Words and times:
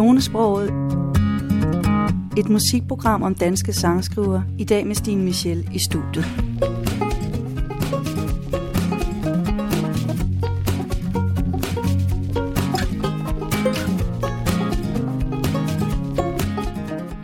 Tonesproget. 0.00 0.72
Et 2.36 2.48
musikprogram 2.48 3.22
om 3.22 3.34
danske 3.34 3.72
sangskriver. 3.72 4.42
I 4.58 4.64
dag 4.64 4.86
med 4.86 4.94
Stine 4.94 5.24
Michel 5.24 5.68
i 5.74 5.78
studiet. 5.78 6.24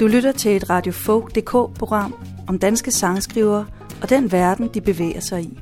Du 0.00 0.06
lytter 0.06 0.32
til 0.32 0.56
et 0.56 0.70
Radio 0.70 0.93
Folk.dk-program 0.93 2.14
om 2.48 2.58
danske 2.58 2.90
sangskrivere 2.90 3.66
og 4.02 4.11
den 4.11 4.32
verden, 4.32 4.70
de 4.74 4.80
bevæger 4.80 5.20
sig 5.20 5.43
i. 5.43 5.58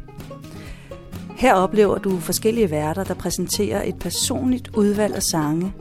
Her 1.37 1.55
oplever 1.55 1.99
du 1.99 2.19
forskellige 2.19 2.71
værter, 2.71 3.05
der 3.05 3.15
præsenterer 3.15 3.83
et 3.89 3.99
personligt 3.99 4.69
udvalg 4.77 5.15
af 5.15 5.23
sange 5.23 5.73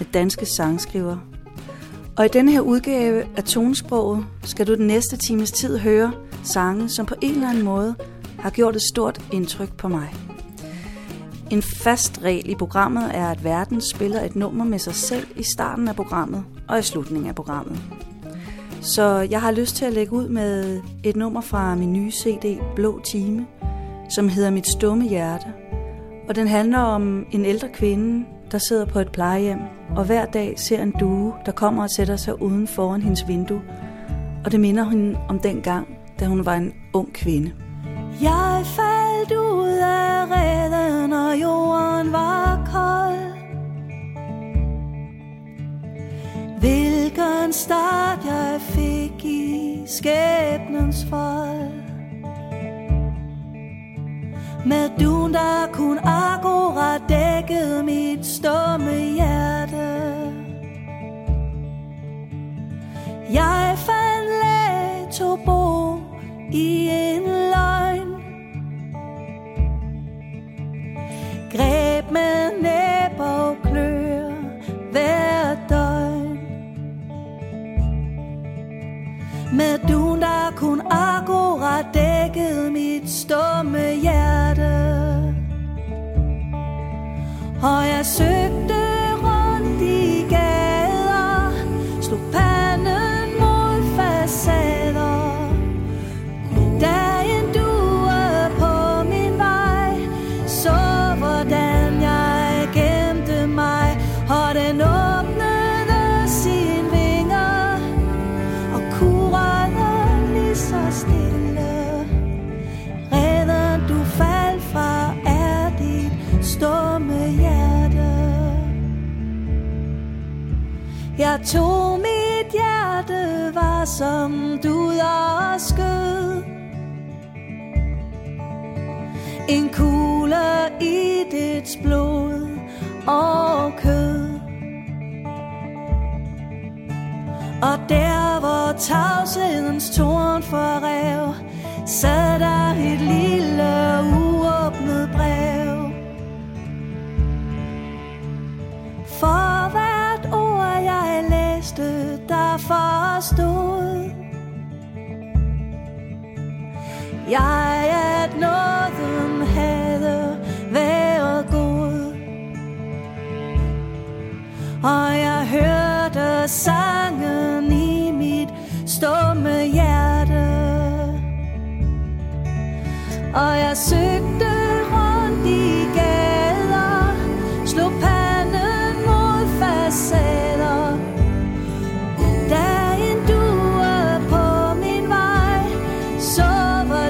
med 0.00 0.08
danske 0.14 0.46
sangskriver. 0.46 1.16
Og 2.16 2.24
i 2.24 2.28
denne 2.28 2.52
her 2.52 2.60
udgave 2.60 3.24
af 3.36 3.44
Tonesproget 3.44 4.24
skal 4.44 4.66
du 4.66 4.74
den 4.74 4.86
næste 4.86 5.16
times 5.16 5.52
tid 5.52 5.78
høre 5.78 6.12
sange, 6.44 6.88
som 6.88 7.06
på 7.06 7.14
en 7.20 7.34
eller 7.34 7.48
anden 7.48 7.64
måde 7.64 7.94
har 8.38 8.50
gjort 8.50 8.76
et 8.76 8.82
stort 8.82 9.20
indtryk 9.32 9.76
på 9.76 9.88
mig. 9.88 10.14
En 11.50 11.62
fast 11.62 12.20
regel 12.22 12.50
i 12.50 12.54
programmet 12.54 13.10
er, 13.14 13.28
at 13.28 13.44
verden 13.44 13.80
spiller 13.80 14.20
et 14.20 14.36
nummer 14.36 14.64
med 14.64 14.78
sig 14.78 14.94
selv 14.94 15.26
i 15.36 15.42
starten 15.42 15.88
af 15.88 15.96
programmet 15.96 16.44
og 16.68 16.78
i 16.78 16.82
slutningen 16.82 17.28
af 17.28 17.34
programmet. 17.34 17.78
Så 18.80 19.26
jeg 19.30 19.40
har 19.40 19.50
lyst 19.50 19.76
til 19.76 19.84
at 19.84 19.92
lægge 19.92 20.12
ud 20.12 20.28
med 20.28 20.80
et 21.04 21.16
nummer 21.16 21.40
fra 21.40 21.74
min 21.74 21.92
nye 21.92 22.10
CD, 22.10 22.58
Blå 22.76 23.00
Time, 23.04 23.46
som 24.10 24.28
hedder 24.28 24.50
Mit 24.50 24.68
stumme 24.68 25.08
hjerte. 25.08 25.46
Og 26.28 26.36
den 26.36 26.48
handler 26.48 26.78
om 26.78 27.26
en 27.30 27.44
ældre 27.44 27.68
kvinde, 27.68 28.24
der 28.52 28.58
sidder 28.58 28.84
på 28.84 28.98
et 28.98 29.12
plejehjem, 29.12 29.58
og 29.96 30.04
hver 30.04 30.26
dag 30.26 30.54
ser 30.56 30.82
en 30.82 30.94
due, 31.00 31.34
der 31.46 31.52
kommer 31.52 31.82
og 31.82 31.90
sætter 31.90 32.16
sig 32.16 32.42
uden 32.42 32.66
foran 32.66 33.02
hendes 33.02 33.28
vindue. 33.28 33.62
Og 34.44 34.52
det 34.52 34.60
minder 34.60 34.84
hende 34.84 35.18
om 35.28 35.38
den 35.38 35.60
gang, 35.60 35.88
da 36.20 36.24
hun 36.24 36.46
var 36.46 36.54
en 36.54 36.72
ung 36.92 37.12
kvinde. 37.12 37.52
Jeg 38.22 38.62
faldt 38.64 39.32
ud 39.32 39.68
af 39.68 40.26
redden, 40.30 41.12
og 41.12 41.40
jorden 41.40 42.12
var 42.12 42.70
kold. 42.72 43.30
Hvilken 46.60 47.52
start 47.52 48.18
jeg 48.24 48.60
fik 48.60 49.24
i 49.24 49.82
skæbnens 49.86 51.06
fold. 51.10 51.79
Med 54.66 54.90
dun, 55.00 55.32
der 55.32 55.66
kun 55.72 55.98
akkurat 55.98 57.02
dækkede 57.08 57.82
mit 57.82 58.26
stumme 58.26 58.92
hjerte. 59.16 59.86
Jeg 63.32 63.74
fandt 63.76 64.30
lag 64.42 65.36
bo 65.46 65.96
i 66.52 66.88
en 66.88 67.22
løgn. 67.22 68.08
Greb 71.52 72.10
med 72.10 72.49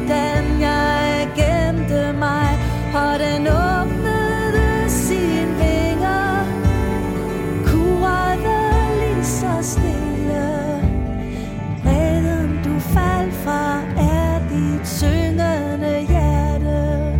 hvordan 0.00 0.60
jeg 0.60 1.28
gemte 1.36 2.12
mig, 2.18 2.58
og 2.94 3.18
den 3.18 3.46
åbnede 3.46 4.90
sine 4.90 5.54
vinger, 5.58 6.44
kurrede 7.66 8.60
lige 9.00 9.24
så 9.24 9.52
stille. 9.60 10.48
Reden 11.86 12.60
du 12.64 12.80
faldt 12.80 13.34
fra 13.34 13.80
er 13.98 14.38
dit 14.48 14.88
syngende 14.88 16.06
hjerte. 16.08 17.18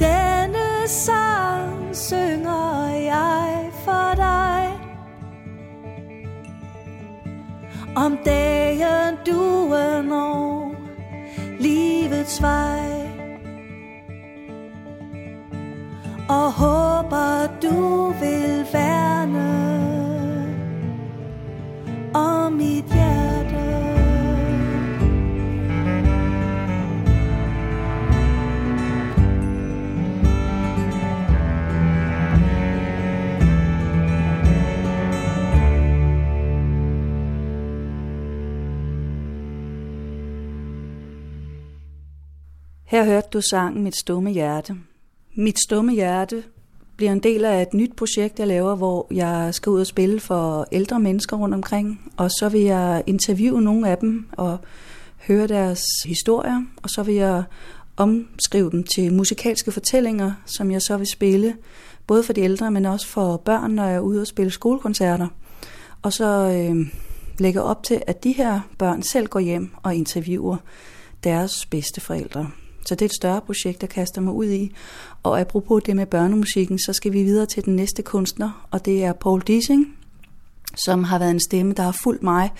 Denne 0.00 0.88
sang 0.88 1.96
synger 1.96 2.88
jeg 2.94 3.70
for 3.84 4.14
dig. 4.16 4.66
Om 7.96 8.18
dagen 8.24 8.59
du 9.26 9.68
når 10.02 10.74
livets 11.58 12.42
vej. 12.42 13.10
Og 16.28 16.52
håber 16.52 17.48
du 17.62 17.99
Her 42.90 43.04
hørte 43.04 43.28
du 43.32 43.40
sangen 43.40 43.82
Mit 43.82 43.96
stumme 43.96 44.30
hjerte. 44.30 44.76
Mit 45.34 45.60
stumme 45.60 45.92
hjerte 45.92 46.42
bliver 46.96 47.12
en 47.12 47.22
del 47.22 47.44
af 47.44 47.62
et 47.62 47.74
nyt 47.74 47.96
projekt, 47.96 48.38
jeg 48.38 48.46
laver, 48.46 48.76
hvor 48.76 49.06
jeg 49.10 49.54
skal 49.54 49.70
ud 49.70 49.80
og 49.80 49.86
spille 49.86 50.20
for 50.20 50.66
ældre 50.72 51.00
mennesker 51.00 51.36
rundt 51.36 51.54
omkring, 51.54 52.12
og 52.16 52.30
så 52.30 52.48
vil 52.48 52.60
jeg 52.60 53.02
interviewe 53.06 53.62
nogle 53.62 53.88
af 53.88 53.98
dem 53.98 54.26
og 54.32 54.58
høre 55.28 55.46
deres 55.46 55.82
historier, 56.04 56.62
og 56.82 56.90
så 56.90 57.02
vil 57.02 57.14
jeg 57.14 57.42
omskrive 57.96 58.70
dem 58.70 58.84
til 58.84 59.12
musikalske 59.12 59.72
fortællinger, 59.72 60.32
som 60.46 60.70
jeg 60.70 60.82
så 60.82 60.96
vil 60.96 61.06
spille, 61.06 61.56
både 62.06 62.22
for 62.22 62.32
de 62.32 62.40
ældre, 62.40 62.70
men 62.70 62.86
også 62.86 63.06
for 63.06 63.36
børn, 63.36 63.70
når 63.70 63.84
jeg 63.84 63.94
er 63.94 64.00
ude 64.00 64.20
og 64.20 64.26
spille 64.26 64.50
skolekoncerter. 64.50 65.28
Og 66.02 66.12
så 66.12 66.26
øh, 66.26 66.86
lægger 67.38 67.60
op 67.60 67.82
til, 67.82 68.02
at 68.06 68.24
de 68.24 68.32
her 68.32 68.60
børn 68.78 69.02
selv 69.02 69.26
går 69.26 69.40
hjem 69.40 69.70
og 69.82 69.94
interviewer 69.94 70.56
deres 71.24 71.66
bedste 71.66 72.00
forældre. 72.00 72.50
Så 72.86 72.94
det 72.94 73.02
er 73.02 73.06
et 73.06 73.14
større 73.14 73.40
projekt, 73.40 73.82
jeg 73.82 73.90
kaster 73.90 74.20
mig 74.20 74.32
ud 74.32 74.46
i. 74.46 74.74
Og 75.22 75.40
apropos 75.40 75.82
det 75.86 75.96
med 75.96 76.06
børnemusikken, 76.06 76.78
så 76.78 76.92
skal 76.92 77.12
vi 77.12 77.22
videre 77.22 77.46
til 77.46 77.64
den 77.64 77.76
næste 77.76 78.02
kunstner, 78.02 78.66
og 78.70 78.84
det 78.84 79.04
er 79.04 79.12
Paul 79.12 79.40
Dissing, 79.40 79.96
som 80.84 81.04
har 81.04 81.18
været 81.18 81.30
en 81.30 81.40
stemme, 81.40 81.72
der 81.72 81.82
har 81.82 81.96
fulgt 82.02 82.22
mig, 82.22 82.50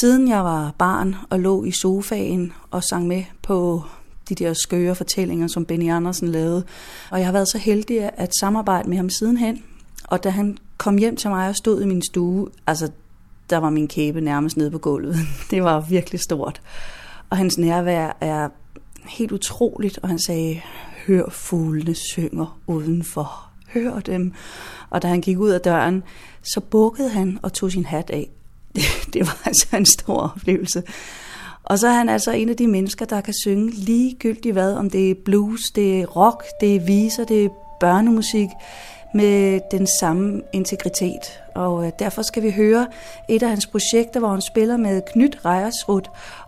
siden 0.00 0.28
jeg 0.28 0.44
var 0.44 0.74
barn 0.78 1.16
og 1.30 1.40
lå 1.40 1.64
i 1.64 1.70
sofaen 1.70 2.52
og 2.70 2.84
sang 2.84 3.06
med 3.06 3.24
på 3.42 3.82
de 4.28 4.34
der 4.34 4.52
skøre 4.52 4.94
fortællinger, 4.94 5.46
som 5.46 5.64
Benny 5.64 5.90
Andersen 5.90 6.28
lavede. 6.28 6.64
Og 7.10 7.18
jeg 7.18 7.26
har 7.26 7.32
været 7.32 7.48
så 7.48 7.58
heldig 7.58 8.10
at 8.16 8.32
samarbejde 8.40 8.88
med 8.88 8.96
ham 8.96 9.10
sidenhen. 9.10 9.62
Og 10.04 10.24
da 10.24 10.30
han 10.30 10.58
kom 10.78 10.96
hjem 10.96 11.16
til 11.16 11.30
mig 11.30 11.48
og 11.48 11.56
stod 11.56 11.82
i 11.82 11.86
min 11.86 12.02
stue, 12.02 12.48
altså 12.66 12.90
der 13.50 13.56
var 13.56 13.70
min 13.70 13.88
kæbe 13.88 14.20
nærmest 14.20 14.56
nede 14.56 14.70
på 14.70 14.78
gulvet. 14.78 15.16
Det 15.50 15.62
var 15.62 15.80
virkelig 15.80 16.20
stort. 16.20 16.60
Og 17.30 17.36
hans 17.36 17.58
nærvær 17.58 18.16
er 18.20 18.48
helt 19.08 19.32
utroligt, 19.32 19.98
og 20.02 20.08
han 20.08 20.18
sagde, 20.18 20.60
hør 21.06 21.30
fuglene 21.30 21.94
synger 21.94 22.58
udenfor. 22.66 23.50
Hør 23.74 24.00
dem. 24.00 24.32
Og 24.90 25.02
da 25.02 25.08
han 25.08 25.20
gik 25.20 25.38
ud 25.38 25.50
af 25.50 25.60
døren, 25.60 26.02
så 26.42 26.60
bukkede 26.60 27.10
han 27.10 27.38
og 27.42 27.52
tog 27.52 27.72
sin 27.72 27.84
hat 27.84 28.10
af. 28.10 28.30
Det, 29.12 29.20
var 29.20 29.42
altså 29.44 29.76
en 29.76 29.86
stor 29.86 30.32
oplevelse. 30.34 30.82
Og 31.64 31.78
så 31.78 31.88
er 31.88 31.92
han 31.92 32.08
altså 32.08 32.32
en 32.32 32.48
af 32.48 32.56
de 32.56 32.66
mennesker, 32.66 33.04
der 33.04 33.20
kan 33.20 33.34
synge 33.44 33.70
ligegyldigt 33.70 34.52
hvad, 34.52 34.74
om 34.74 34.90
det 34.90 35.10
er 35.10 35.14
blues, 35.24 35.62
det 35.74 36.00
er 36.00 36.06
rock, 36.06 36.44
det 36.60 36.76
er 36.76 36.80
viser, 36.80 37.24
det 37.24 37.44
er 37.44 37.48
børnemusik, 37.80 38.48
med 39.14 39.60
den 39.70 39.86
samme 40.00 40.42
integritet. 40.52 41.42
Og 41.54 41.86
øh, 41.86 41.92
derfor 41.98 42.22
skal 42.22 42.42
vi 42.42 42.50
høre 42.50 42.86
et 43.28 43.42
af 43.42 43.48
hans 43.48 43.66
projekter, 43.66 44.20
hvor 44.20 44.28
han 44.28 44.40
spiller 44.40 44.76
med 44.76 45.02
Knut 45.12 45.38
Rejersrud 45.44 46.02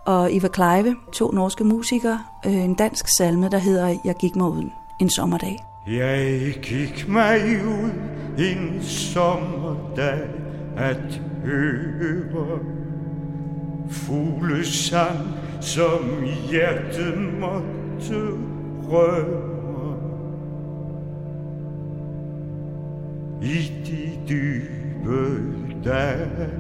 og 0.05 0.33
Ivar 0.33 0.49
Kleive, 0.49 0.97
to 1.15 1.31
norske 1.31 1.65
musikere, 1.65 2.21
øh, 2.47 2.53
en 2.55 2.75
dansk 2.75 3.05
salme, 3.17 3.49
der 3.49 3.59
hedder 3.59 3.99
Jeg 4.05 4.15
gik 4.15 4.37
mig 4.37 4.49
ud 4.49 4.71
en 5.01 5.11
sommerdag. 5.11 5.57
Jeg 5.87 6.55
gik 6.63 7.09
mig 7.09 7.41
ud 7.67 7.91
en 8.39 8.83
sommerdag 8.83 10.21
at 10.77 11.21
høre 11.45 12.59
fuglesang, 13.91 15.19
som 15.61 16.25
hjertet 16.51 17.19
måtte 17.41 18.31
røre. 18.89 19.56
I 23.43 23.73
de 23.87 24.19
dybe 24.29 25.43
dale, 25.85 26.51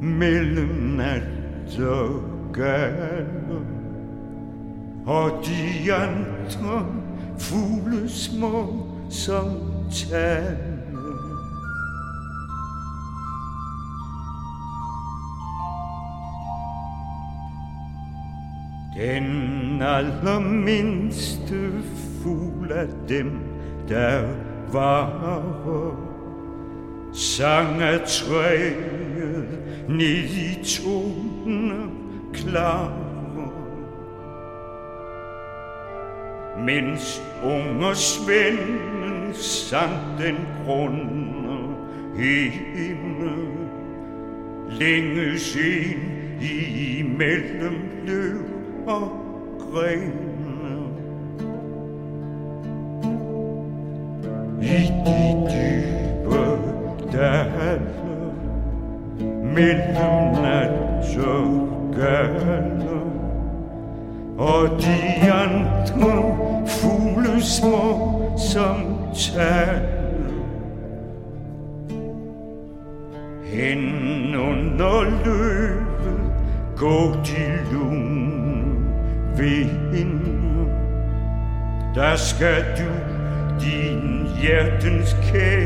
mellem 0.00 0.96
nat 0.96 1.80
og 1.80 2.22
gale, 2.52 3.60
og 5.06 5.30
de 5.46 5.94
andre 5.94 6.86
fugle 7.38 8.08
små 8.08 8.86
som 9.10 9.50
tale. 9.90 10.74
Den 18.96 19.82
allermindste 19.82 21.70
fugl 22.22 22.72
af 22.72 22.88
dem, 23.08 23.38
der 23.88 24.28
var 24.74 25.10
sang 27.12 27.82
af 27.82 28.00
træet 28.00 29.58
ned 29.88 30.24
i 30.24 30.64
toner 30.64 31.86
klare. 32.32 32.92
Mens 36.58 37.22
unge 37.44 37.94
svenden 37.94 39.34
sang 39.34 39.92
den 40.18 40.36
grunde 40.64 41.74
himmel, 42.16 43.46
længes 44.70 45.56
ind 45.56 46.42
i 46.42 47.02
mellem 47.18 47.76
løv 48.06 48.38
og 48.86 49.12
grene. 49.58 50.43
I 54.74 54.90
de 55.06 55.46
dybe 55.50 56.58
dale, 57.12 57.80
mellem 59.42 60.42
nat 60.42 61.16
og 61.26 61.94
gale, 61.96 63.00
og 64.38 64.68
de 64.80 65.32
andre 65.32 66.36
fugle 66.66 67.42
små 67.42 68.32
som 68.38 68.96
taler. 69.14 69.94
Hen 73.44 74.34
under 74.36 75.02
løvet 75.24 75.84
gå 76.76 77.14
de 77.26 77.72
lune 77.72 78.64
vind. 79.36 80.20
Der 81.94 82.16
skal 82.16 82.64
du 82.78 83.03
hjertens 84.44 85.16
kære 85.26 85.63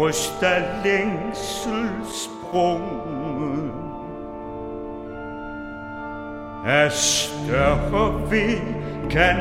bryst 0.00 0.42
af 0.42 0.62
længsel 0.84 1.90
sprunget. 2.04 3.70
Af 6.66 6.92
større 6.92 8.30
ved 8.30 8.56
kan 9.10 9.36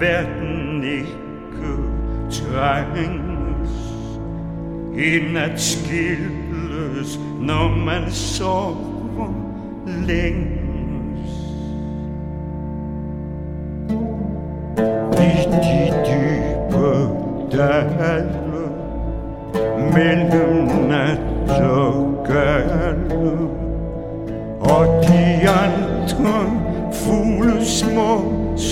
verden 0.00 0.84
ikke 0.84 1.76
trænges, 2.30 3.70
end 4.94 5.38
at 5.38 5.60
skilles, 5.60 7.20
når 7.40 7.68
man 7.68 8.10
sover 8.10 9.34
længes. 9.86 11.30
I 15.18 15.32
de 15.50 15.92
dybe 16.06 17.08
dage 17.56 18.15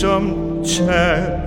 som 0.05 0.25
tal 0.65 1.45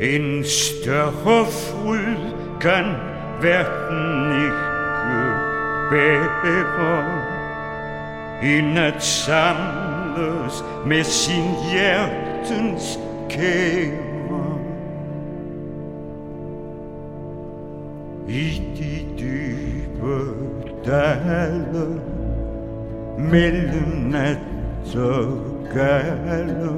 En 0.00 0.44
større 0.44 1.46
fryd 1.46 2.24
kan 2.60 2.84
verden 3.42 4.44
ikke 4.44 4.66
bære. 5.90 7.04
End 8.42 8.78
at 8.78 9.02
samles 9.02 10.64
med 10.86 11.04
sin 11.04 11.48
hjertens 11.72 12.98
kære. 13.30 14.05
Dale 20.86 22.00
Mellem 23.18 24.10
nat 24.10 24.96
og 24.96 25.38
gale 25.74 26.68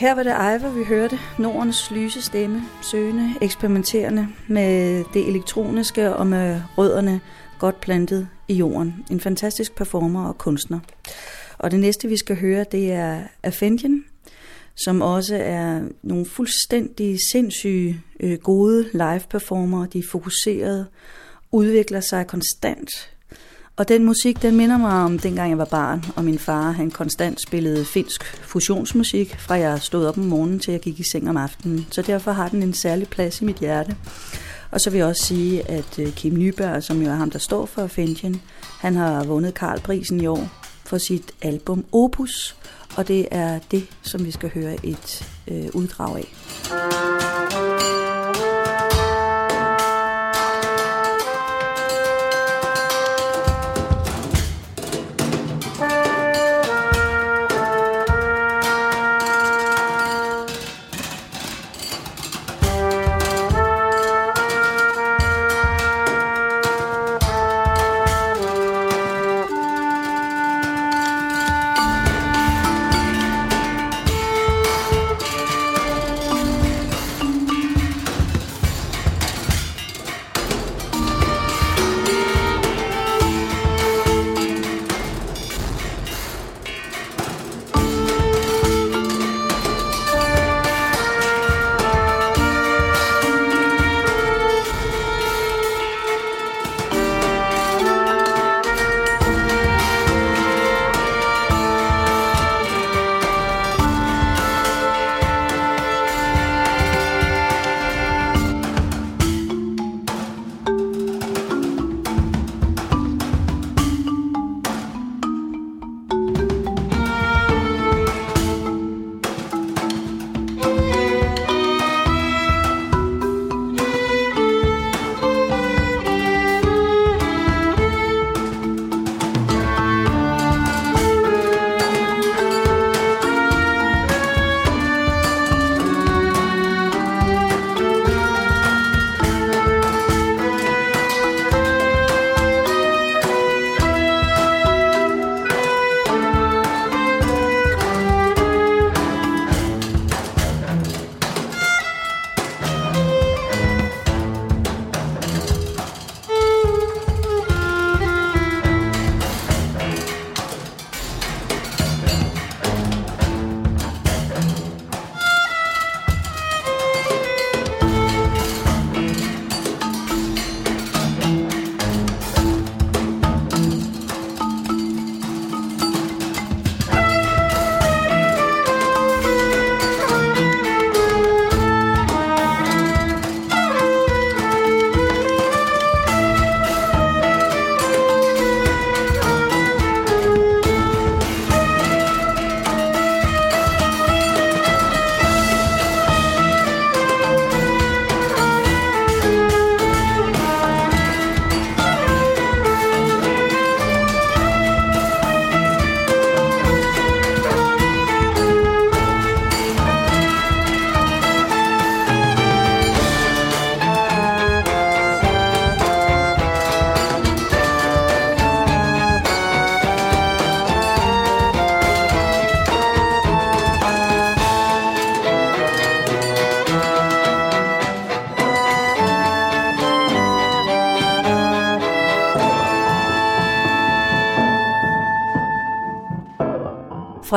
Her 0.00 0.14
var 0.14 0.22
det 0.22 0.32
Ejver, 0.32 0.70
vi 0.70 0.84
hørte 0.84 1.18
Nordens 1.38 1.90
lyse 1.90 2.22
stemme, 2.22 2.62
søgende, 2.82 3.34
eksperimenterende 3.42 4.28
med 4.48 5.04
det 5.14 5.28
elektroniske 5.28 6.14
og 6.14 6.26
med 6.26 6.62
rødderne 6.78 7.20
godt 7.58 7.80
plantet 7.80 8.28
i 8.48 8.54
jorden. 8.54 9.04
En 9.10 9.20
fantastisk 9.20 9.74
performer 9.74 10.28
og 10.28 10.38
kunstner. 10.38 10.80
Og 11.58 11.70
det 11.70 11.80
næste, 11.80 12.08
vi 12.08 12.16
skal 12.16 12.36
høre, 12.36 12.64
det 12.72 12.92
er 12.92 13.20
Afendien, 13.42 14.04
som 14.76 15.02
også 15.02 15.36
er 15.36 15.80
nogle 16.02 16.26
fuldstændig 16.26 17.18
sindssyge 17.32 18.00
øh, 18.20 18.38
gode 18.38 18.88
live-performer. 18.92 19.86
De 19.86 19.98
er 19.98 20.08
fokuseret, 20.10 20.86
udvikler 21.52 22.00
sig 22.00 22.26
konstant, 22.26 22.90
og 23.80 23.88
den 23.88 24.04
musik, 24.04 24.42
den 24.42 24.56
minder 24.56 24.78
mig 24.78 24.92
om 24.92 25.18
dengang 25.18 25.50
jeg 25.50 25.58
var 25.58 25.64
barn, 25.64 26.04
og 26.16 26.24
min 26.24 26.38
far, 26.38 26.70
han 26.70 26.90
konstant 26.90 27.40
spillede 27.40 27.84
finsk 27.84 28.24
fusionsmusik, 28.42 29.36
fra 29.38 29.54
jeg 29.54 29.82
stod 29.82 30.06
op 30.06 30.18
om 30.18 30.24
morgenen 30.24 30.60
til 30.60 30.72
jeg 30.72 30.80
gik 30.80 31.00
i 31.00 31.04
seng 31.12 31.30
om 31.30 31.36
aftenen. 31.36 31.86
Så 31.90 32.02
derfor 32.02 32.32
har 32.32 32.48
den 32.48 32.62
en 32.62 32.74
særlig 32.74 33.08
plads 33.08 33.40
i 33.40 33.44
mit 33.44 33.56
hjerte. 33.56 33.96
Og 34.70 34.80
så 34.80 34.90
vil 34.90 34.98
jeg 34.98 35.06
også 35.06 35.24
sige, 35.24 35.70
at 35.70 35.98
øh, 35.98 36.12
Kim 36.12 36.34
Nyberg, 36.34 36.82
som 36.82 37.02
jo 37.02 37.10
er 37.10 37.14
ham, 37.14 37.30
der 37.30 37.38
står 37.38 37.66
for 37.66 37.86
Fendjen, 37.86 38.42
han 38.80 38.96
har 38.96 39.24
vundet 39.24 39.54
Karlprisen 39.54 40.20
i 40.20 40.26
år 40.26 40.48
for 40.84 40.98
sit 40.98 41.32
album 41.42 41.84
Opus, 41.92 42.56
og 42.96 43.08
det 43.08 43.28
er 43.30 43.58
det, 43.70 43.86
som 44.02 44.24
vi 44.24 44.30
skal 44.30 44.50
høre 44.54 44.86
et 44.86 45.28
øh, 45.48 45.68
uddrag 45.74 46.16
af. 46.16 47.49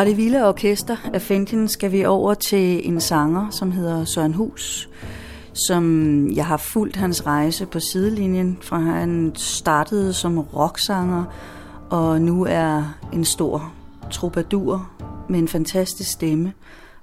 Fra 0.03 0.09
det 0.09 0.17
vilde 0.17 0.47
orkester 0.47 0.97
af 1.13 1.21
Fentin 1.21 1.67
skal 1.67 1.91
vi 1.91 2.05
over 2.05 2.33
til 2.33 2.87
en 2.87 3.01
sanger, 3.01 3.49
som 3.49 3.71
hedder 3.71 4.05
Søren 4.05 4.33
Hus, 4.33 4.89
som 5.53 6.27
jeg 6.31 6.45
har 6.45 6.57
fulgt 6.57 6.95
hans 6.95 7.25
rejse 7.25 7.65
på 7.65 7.79
sidelinjen, 7.79 8.57
fra 8.61 8.79
han 8.79 9.31
startede 9.35 10.13
som 10.13 10.39
rocksanger, 10.39 11.23
og 11.89 12.21
nu 12.21 12.45
er 12.49 12.97
en 13.13 13.25
stor 13.25 13.73
troubadour 14.11 14.89
med 15.29 15.39
en 15.39 15.47
fantastisk 15.47 16.11
stemme, 16.11 16.53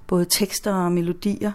både 0.07 0.25
tekster 0.25 0.73
og 0.73 0.91
melodier. 0.91 1.51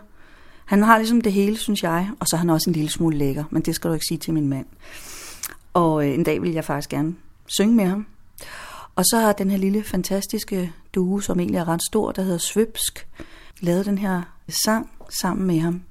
Han 0.64 0.82
har 0.82 0.98
ligesom 0.98 1.20
det 1.20 1.32
hele, 1.32 1.56
synes 1.56 1.82
jeg, 1.82 2.10
og 2.20 2.26
så 2.26 2.36
er 2.36 2.38
han 2.38 2.50
også 2.50 2.70
en 2.70 2.74
lille 2.74 2.90
smule 2.90 3.16
lækker, 3.16 3.44
men 3.50 3.62
det 3.62 3.74
skal 3.74 3.90
du 3.90 3.94
ikke 3.94 4.06
sige 4.06 4.18
til 4.18 4.34
min 4.34 4.48
mand. 4.48 4.66
Og 5.74 6.08
øh, 6.08 6.14
en 6.14 6.24
dag 6.24 6.42
vil 6.42 6.52
jeg 6.52 6.64
faktisk 6.64 6.90
gerne 6.90 7.14
synge 7.46 7.74
med 7.74 7.84
ham. 7.84 8.06
Og 8.96 9.04
så 9.04 9.16
har 9.16 9.32
den 9.32 9.50
her 9.50 9.58
lille 9.58 9.84
fantastiske 9.84 10.72
due, 10.94 11.22
som 11.22 11.40
egentlig 11.40 11.58
er 11.58 11.68
ret 11.68 11.82
stor, 11.82 12.12
der 12.12 12.22
hedder 12.22 12.38
Svøbsk, 12.38 13.08
lavet 13.60 13.86
den 13.86 13.98
her 13.98 14.22
sang 14.48 14.90
sammen 15.20 15.46
med 15.46 15.60
ham. 15.60 15.82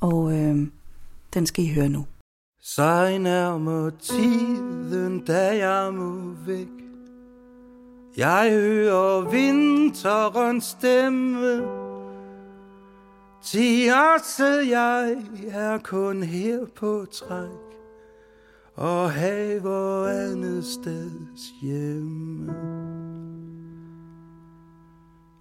Og 0.00 0.32
øh, 0.32 0.66
den 1.34 1.46
skal 1.46 1.64
I 1.64 1.72
høre 1.74 1.88
nu. 1.88 2.06
Så 2.62 3.18
nærmer 3.18 3.90
tiden, 3.90 5.24
da 5.24 5.66
jeg 5.66 5.94
må 5.94 6.34
væk. 6.46 6.68
Jeg 8.16 8.50
hører 8.50 9.30
vinterens 9.30 10.64
stemme. 10.64 11.62
Tiasse, 13.42 14.44
jeg 14.68 15.16
er 15.48 15.78
kun 15.78 16.22
her 16.22 16.58
på 16.76 17.06
træk 17.12 17.73
og 18.76 19.10
haver 19.10 20.08
andet 20.08 20.64
steds 20.64 21.50
hjemme. 21.60 22.52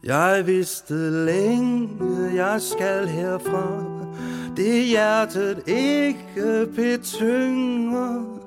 Jeg 0.03 0.43
vidste 0.47 1.25
længe, 1.25 1.89
jeg 2.35 2.61
skal 2.61 3.07
herfra. 3.07 3.83
Det 4.57 4.85
hjertet 4.85 5.63
ikke 5.67 6.67
betynger. 6.75 8.39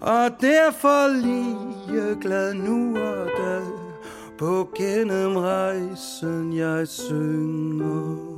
Og 0.00 0.30
derfor 0.40 1.22
lige 1.22 2.20
glad 2.20 2.54
nu 2.54 2.96
og 2.98 3.26
da. 3.38 3.60
På 4.38 4.68
gennem 4.76 5.36
rejsen 5.36 6.56
jeg 6.56 6.88
synger. 6.88 8.31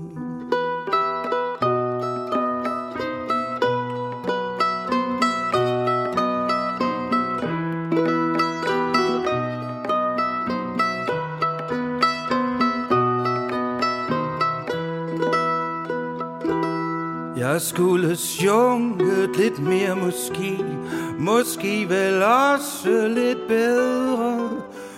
Jeg 17.55 17.63
skulle 17.63 18.17
sjunket 18.17 19.31
lidt 19.37 19.59
mere 19.59 19.97
måske. 19.97 20.65
Måske 21.19 21.89
vel 21.89 22.23
også 22.23 23.09
lidt 23.09 23.49
bedre. 23.49 24.51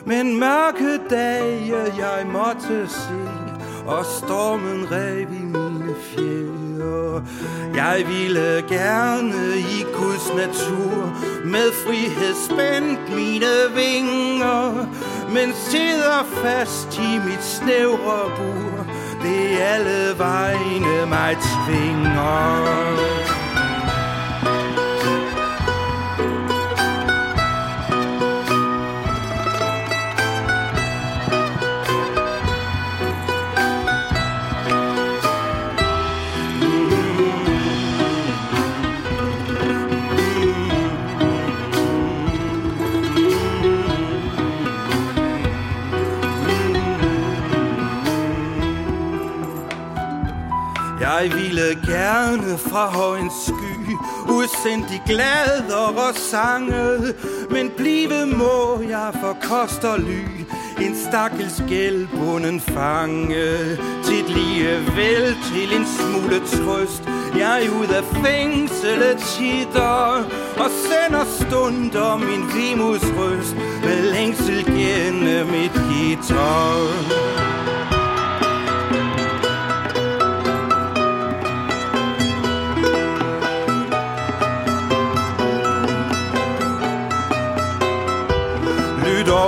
Men 0.04 0.40
mørke 0.40 0.98
dage 1.10 1.76
jeg 1.98 2.26
måtte 2.32 2.88
se. 2.88 3.28
Og 3.86 4.04
stormen 4.04 4.92
rev 4.92 5.32
i 5.32 5.44
mine 5.44 5.94
fjerde 6.00 7.24
Jeg 7.74 8.04
ville 8.08 8.64
gerne 8.68 9.58
i 9.58 9.82
Guds 9.94 10.28
natur. 10.36 11.12
Med 11.44 11.72
frihed 11.72 12.34
spændt 12.48 13.14
mine 13.14 13.54
vinger. 13.74 14.86
Men 15.32 15.54
sidder 15.54 16.24
fast 16.42 16.98
i 16.98 17.18
mit 17.28 17.44
snævre 17.44 18.30
bur 18.36 18.75
det 19.26 19.60
alle 19.60 20.18
vegne 20.18 21.06
mig 21.06 21.36
tvinger. 21.36 23.15
Jeg 51.20 51.32
ville 51.32 51.68
gerne 51.86 52.58
fra 52.58 52.86
højens 52.86 53.32
sky 53.46 53.92
Udsendt 54.28 54.90
i 54.90 55.00
glæder 55.06 55.76
og 55.76 56.14
sange 56.14 57.14
Men 57.50 57.70
blive 57.76 58.26
må 58.26 58.80
jeg 58.88 59.10
for 59.20 59.36
kost 59.42 59.84
og 59.84 59.98
ly 59.98 60.24
En 60.80 60.96
stakkels 61.08 61.62
gældbunden 61.68 62.60
fange. 62.60 63.46
Tit 64.04 64.28
lige 64.28 64.68
vel 64.96 65.36
til 65.52 65.76
en 65.76 65.86
smule 65.86 66.38
trøst 66.38 67.02
Jeg 67.36 67.64
er 67.64 67.70
ud 67.80 67.88
af 67.98 68.04
fængslet 68.24 69.18
titter 69.18 70.24
Og 70.64 70.70
sender 70.86 71.24
stunder 71.40 72.16
min 72.16 72.42
vimus 72.54 73.04
røst 73.18 73.56
Med 73.84 74.12
længsel 74.12 74.64
gennem 74.64 75.46
mit 75.46 75.72
gitter. 75.88 77.75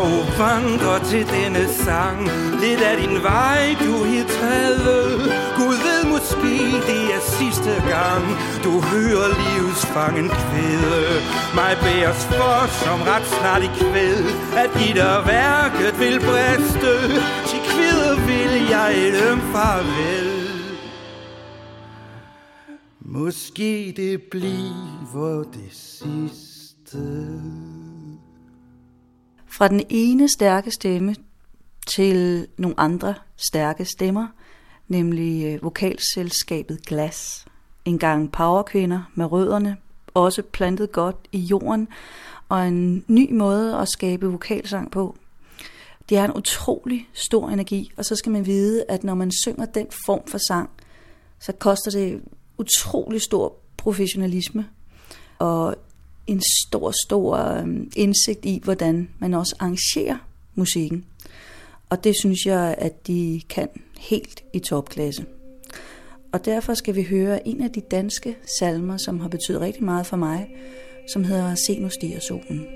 Dog 0.08 0.24
vandre 0.38 0.94
til 1.10 1.24
denne 1.34 1.64
sang. 1.84 2.20
Lidt 2.62 2.80
af 2.90 2.94
din 3.02 3.16
vej, 3.30 3.62
du 3.84 3.94
har 4.10 4.26
taget 4.40 4.86
Gud 5.58 5.76
ved 5.86 6.00
måske, 6.14 6.56
det 6.90 7.02
er 7.16 7.22
sidste 7.38 7.74
gang. 7.92 8.24
Du 8.64 8.72
hører 8.92 9.28
livsfangen 9.44 10.28
kvæde 10.42 11.02
Mig 11.58 11.72
bæres 11.84 12.22
for 12.38 12.58
som 12.82 12.98
ret 13.10 13.26
snart 13.36 13.62
i 13.68 13.70
kvæd 13.80 14.24
At 14.62 14.70
værket 15.32 15.92
vil 16.02 16.16
briste. 16.28 16.94
Til 17.48 17.60
kvæde 17.70 18.12
vil 18.28 18.52
jeg 18.70 18.94
dem 19.20 19.38
farvel. 19.52 20.28
Måske 23.00 23.94
det 23.96 24.22
bliver 24.22 25.42
det 25.42 25.72
sidste 25.72 27.77
fra 29.50 29.68
den 29.68 29.82
ene 29.88 30.28
stærke 30.28 30.70
stemme 30.70 31.14
til 31.86 32.46
nogle 32.56 32.80
andre 32.80 33.14
stærke 33.36 33.84
stemmer, 33.84 34.26
nemlig 34.88 35.44
øh, 35.46 35.62
vokalselskabet 35.62 36.86
Glas. 36.86 37.46
En 37.84 37.98
gang 37.98 38.32
powerkvinder 38.32 39.02
med 39.14 39.32
rødderne, 39.32 39.76
også 40.14 40.42
plantet 40.42 40.92
godt 40.92 41.16
i 41.32 41.38
jorden, 41.38 41.88
og 42.48 42.68
en 42.68 43.04
ny 43.08 43.32
måde 43.32 43.76
at 43.76 43.88
skabe 43.88 44.26
vokalsang 44.26 44.90
på. 44.90 45.16
Det 46.08 46.18
er 46.18 46.24
en 46.24 46.36
utrolig 46.36 47.08
stor 47.12 47.48
energi, 47.48 47.90
og 47.96 48.04
så 48.04 48.16
skal 48.16 48.32
man 48.32 48.46
vide, 48.46 48.84
at 48.88 49.04
når 49.04 49.14
man 49.14 49.30
synger 49.44 49.64
den 49.64 49.86
form 50.06 50.22
for 50.26 50.38
sang, 50.48 50.70
så 51.40 51.52
koster 51.52 51.90
det 51.90 52.22
utrolig 52.58 53.22
stor 53.22 53.56
professionalisme. 53.76 54.68
Og 55.38 55.76
en 56.28 56.42
stor, 56.62 56.92
stor 57.04 57.36
øhm, 57.36 57.90
indsigt 57.96 58.44
i, 58.44 58.60
hvordan 58.64 59.08
man 59.18 59.34
også 59.34 59.56
arrangerer 59.58 60.16
musikken. 60.54 61.04
Og 61.90 62.04
det 62.04 62.14
synes 62.20 62.46
jeg, 62.46 62.74
at 62.78 63.06
de 63.06 63.40
kan 63.48 63.68
helt 63.98 64.44
i 64.52 64.58
topklasse. 64.58 65.24
Og 66.32 66.44
derfor 66.44 66.74
skal 66.74 66.94
vi 66.94 67.02
høre 67.02 67.48
en 67.48 67.62
af 67.62 67.70
de 67.70 67.80
danske 67.80 68.36
salmer, 68.58 68.96
som 68.96 69.20
har 69.20 69.28
betydet 69.28 69.60
rigtig 69.60 69.84
meget 69.84 70.06
for 70.06 70.16
mig, 70.16 70.48
som 71.12 71.24
hedder 71.24 71.54
Se 71.54 71.78
nu 71.78 71.88
stiger 71.88 72.20
solen. 72.20 72.66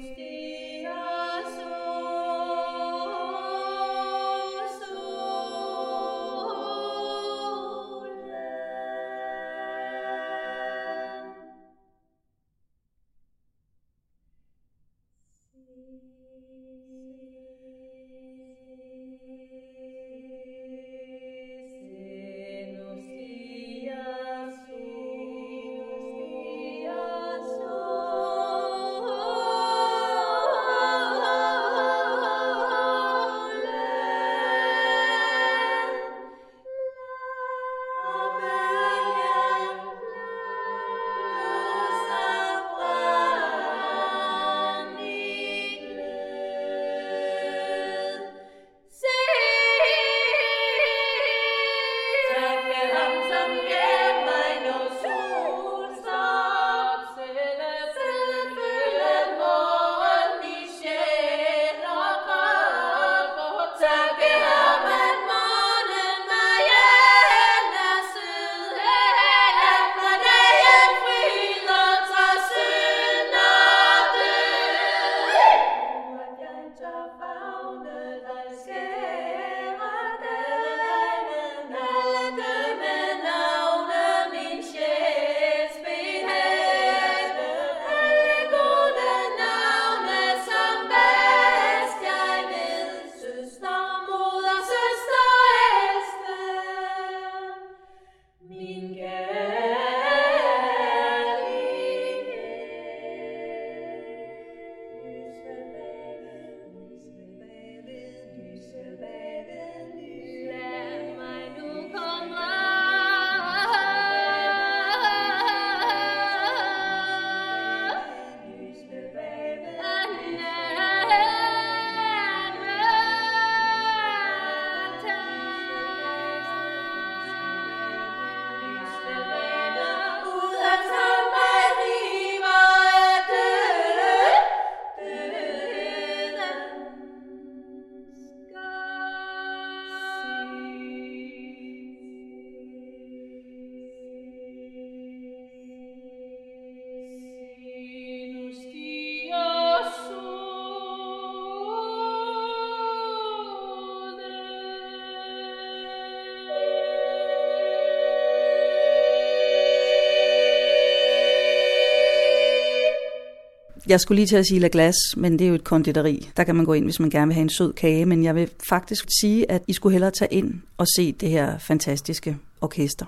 Jeg 163.92 164.00
skulle 164.00 164.16
lige 164.16 164.26
til 164.26 164.36
at 164.36 164.46
sige 164.46 164.60
La 164.60 164.68
Glas, 164.72 164.96
men 165.16 165.32
det 165.32 165.44
er 165.44 165.48
jo 165.48 165.54
et 165.54 165.64
konditori. 165.64 166.30
Der 166.36 166.44
kan 166.44 166.56
man 166.56 166.64
gå 166.64 166.72
ind, 166.72 166.84
hvis 166.84 167.00
man 167.00 167.10
gerne 167.10 167.26
vil 167.26 167.34
have 167.34 167.42
en 167.42 167.50
sød 167.50 167.72
kage. 167.72 168.06
Men 168.06 168.24
jeg 168.24 168.34
vil 168.34 168.50
faktisk 168.68 169.08
sige, 169.20 169.50
at 169.50 169.62
I 169.68 169.72
skulle 169.72 169.92
hellere 169.92 170.10
tage 170.10 170.32
ind 170.32 170.60
og 170.78 170.86
se 170.96 171.12
det 171.12 171.28
her 171.28 171.58
fantastiske 171.58 172.36
orkester. 172.60 173.06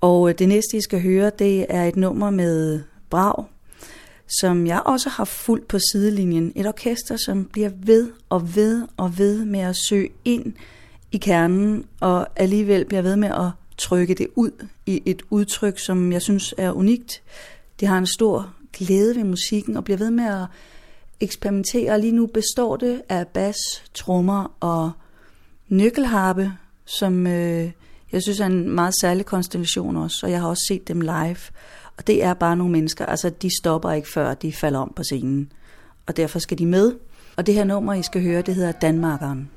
Og 0.00 0.28
øh, 0.28 0.38
det 0.38 0.48
næste, 0.48 0.76
I 0.76 0.80
skal 0.80 1.02
høre, 1.02 1.30
det 1.38 1.66
er 1.68 1.84
et 1.84 1.96
nummer 1.96 2.30
med 2.30 2.80
Brav, 3.10 3.46
som 4.40 4.66
jeg 4.66 4.82
også 4.84 5.08
har 5.08 5.24
fulgt 5.24 5.68
på 5.68 5.78
sidelinjen. 5.78 6.52
Et 6.56 6.66
orkester, 6.66 7.16
som 7.16 7.44
bliver 7.44 7.70
ved 7.76 8.10
og 8.28 8.56
ved 8.56 8.86
og 8.96 9.18
ved 9.18 9.44
med 9.44 9.60
at 9.60 9.76
søge 9.88 10.08
ind 10.24 10.52
i 11.12 11.16
kernen, 11.16 11.84
og 12.00 12.26
alligevel 12.36 12.84
bliver 12.84 13.02
ved 13.02 13.16
med 13.16 13.28
at 13.28 13.50
trykke 13.78 14.14
det 14.14 14.26
ud 14.34 14.66
i 14.86 15.02
et 15.06 15.22
udtryk, 15.30 15.78
som 15.78 16.12
jeg 16.12 16.22
synes 16.22 16.54
er 16.58 16.72
unikt. 16.72 17.22
Det 17.80 17.88
har 17.88 17.98
en 17.98 18.06
stor 18.06 18.54
glæde 18.72 19.16
ved 19.16 19.24
musikken 19.24 19.76
og 19.76 19.84
bliver 19.84 19.98
ved 19.98 20.10
med 20.10 20.24
at 20.24 20.46
eksperimentere. 21.20 22.00
Lige 22.00 22.12
nu 22.12 22.26
består 22.26 22.76
det 22.76 23.02
af 23.08 23.28
bas, 23.28 23.56
trommer 23.94 24.56
og 24.60 24.92
nøkkelharpe, 25.68 26.52
som 26.84 27.26
øh, 27.26 27.70
jeg 28.12 28.22
synes 28.22 28.40
er 28.40 28.46
en 28.46 28.70
meget 28.70 28.94
særlig 29.00 29.26
konstellation 29.26 29.96
også, 29.96 30.26
og 30.26 30.32
jeg 30.32 30.40
har 30.40 30.48
også 30.48 30.64
set 30.68 30.88
dem 30.88 31.00
live. 31.00 31.36
Og 31.96 32.06
det 32.06 32.24
er 32.24 32.34
bare 32.34 32.56
nogle 32.56 32.72
mennesker, 32.72 33.06
altså 33.06 33.30
de 33.30 33.50
stopper 33.60 33.90
ikke 33.90 34.08
før 34.08 34.34
de 34.34 34.52
falder 34.52 34.78
om 34.78 34.92
på 34.96 35.02
scenen. 35.02 35.52
Og 36.06 36.16
derfor 36.16 36.38
skal 36.38 36.58
de 36.58 36.66
med. 36.66 36.92
Og 37.36 37.46
det 37.46 37.54
her 37.54 37.64
nummer, 37.64 37.94
I 37.94 38.02
skal 38.02 38.22
høre, 38.22 38.42
det 38.42 38.54
hedder 38.54 38.72
Danmarkeren. 38.72 39.50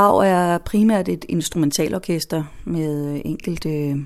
Brag 0.00 0.28
er 0.28 0.58
primært 0.58 1.08
et 1.08 1.24
instrumentalorkester 1.28 2.44
med 2.64 3.22
enkelte 3.24 3.96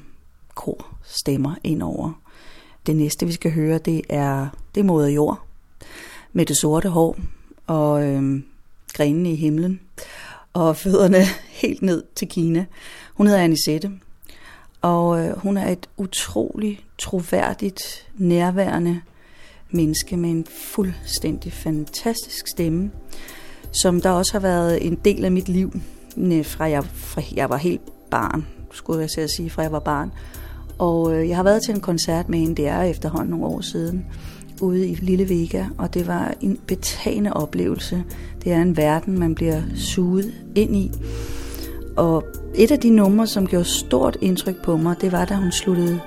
korstemmer 0.55 1.55
indover. 1.65 2.13
Det 2.87 2.97
næste, 2.97 3.27
vi 3.27 3.33
skal 3.33 3.53
høre, 3.53 3.79
det 3.79 4.03
er, 4.09 4.49
det 4.75 4.81
er 4.81 4.85
Moder 4.85 5.09
Jord 5.09 5.41
med 6.33 6.47
det 6.47 6.57
sorte 6.57 6.89
hår 6.89 7.17
og 7.67 8.05
øh, 8.05 8.43
grenene 8.93 9.33
i 9.33 9.37
himlen 9.37 9.81
og 10.53 10.77
fødderne 10.83 11.25
helt 11.49 11.83
ned 11.83 12.03
til 12.15 12.29
Kina. 12.29 12.67
Hun 13.15 13.27
hedder 13.27 13.43
Anisette, 13.43 13.91
og 14.83 15.25
øh, 15.25 15.39
hun 15.39 15.57
er 15.57 15.71
et 15.73 15.89
utrolig 15.97 16.85
troværdigt, 16.99 18.07
nærværende 18.15 19.01
menneske 19.71 20.17
med 20.17 20.31
en 20.31 20.47
fuldstændig 20.47 21.53
fantastisk 21.53 22.49
stemme 22.49 22.91
som 23.75 24.01
der 24.01 24.11
også 24.11 24.33
har 24.33 24.41
været 24.41 24.87
en 24.87 24.99
del 25.05 25.25
af 25.25 25.33
mit 25.33 25.49
liv, 25.49 25.73
fra 26.45 26.65
jeg, 26.65 26.85
fra 26.85 27.23
jeg 27.37 27.51
var 27.51 27.57
helt 27.57 28.11
barn, 28.11 28.47
skulle 28.73 29.01
jeg 29.01 29.11
sige, 29.11 29.29
sige, 29.29 29.51
fra 29.51 29.63
jeg 29.63 29.73
var 29.73 29.79
barn. 29.79 30.13
Og 30.79 31.15
øh, 31.15 31.29
jeg 31.29 31.37
har 31.37 31.43
været 31.43 31.63
til 31.63 31.75
en 31.75 31.81
koncert 31.81 32.29
med 32.29 32.43
en, 32.43 32.57
det 32.57 32.69
er 32.69 32.83
efterhånden 32.83 33.31
nogle 33.31 33.47
år 33.47 33.61
siden, 33.61 34.07
ude 34.61 34.89
i 34.89 34.95
Lille 34.95 35.29
Vega, 35.29 35.65
og 35.79 35.95
det 35.95 36.07
var 36.07 36.35
en 36.41 36.59
betagende 36.67 37.33
oplevelse. 37.33 38.05
Det 38.45 38.53
er 38.53 38.63
en 38.63 38.77
verden, 38.77 39.19
man 39.19 39.35
bliver 39.35 39.63
suget 39.77 40.33
ind 40.55 40.77
i. 40.77 40.93
Og 41.97 42.25
et 42.55 42.71
af 42.71 42.81
de 42.81 42.91
numre, 42.91 43.27
som 43.27 43.47
gjorde 43.47 43.65
stort 43.65 44.17
indtryk 44.21 44.63
på 44.63 44.77
mig, 44.77 44.97
det 45.01 45.13
var, 45.13 45.25
da 45.25 45.35
hun 45.35 45.53
sluttede 45.53 46.01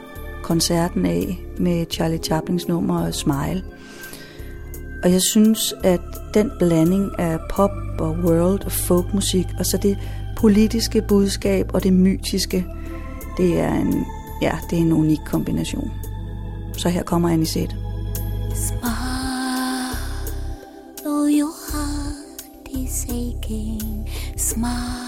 koncerten 0.43 1.05
af 1.05 1.37
med 1.57 1.85
Charlie 1.91 2.17
Chaplins 2.17 2.67
nummer 2.67 3.11
Smile. 3.11 3.63
Og 5.03 5.11
jeg 5.11 5.21
synes, 5.21 5.73
at 5.83 6.01
den 6.33 6.51
blanding 6.59 7.19
af 7.19 7.39
pop 7.49 7.71
og 7.99 8.11
world 8.11 8.65
og 8.65 8.71
folkmusik, 8.71 9.47
og 9.59 9.65
så 9.65 9.77
det 9.77 9.97
politiske 10.37 11.01
budskab 11.01 11.71
og 11.73 11.83
det 11.83 11.93
mytiske, 11.93 12.65
det 13.37 13.59
er 13.59 13.73
en, 13.73 14.05
ja, 14.41 14.57
det 14.69 14.77
er 14.77 14.81
en 14.81 14.91
unik 14.93 15.19
kombination. 15.25 15.91
Så 16.77 16.89
her 16.89 17.03
kommer 17.03 17.29
Anisette. 17.29 17.75
Smile, 18.55 19.97
though 21.03 21.29
your 21.29 21.53
heart 21.71 22.67
is 22.69 23.05
aching. 23.09 24.09
Smile. 24.37 25.06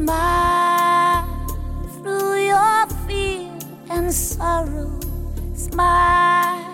Smile 0.00 1.46
through 2.00 2.36
your 2.52 2.86
fear 3.06 3.52
and 3.90 4.12
sorrow. 4.12 4.90
Smile 5.54 6.64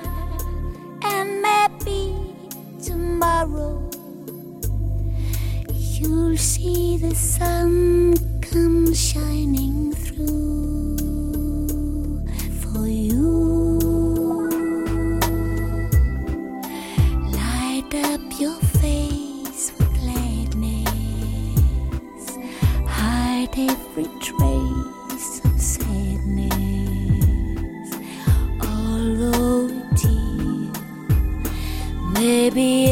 and 1.02 1.42
maybe 1.42 2.14
tomorrow 2.80 3.90
you'll 5.72 6.36
see 6.36 6.98
the 6.98 7.14
sun 7.16 8.14
come 8.40 8.94
shining 8.94 9.92
Maybe 32.48 32.85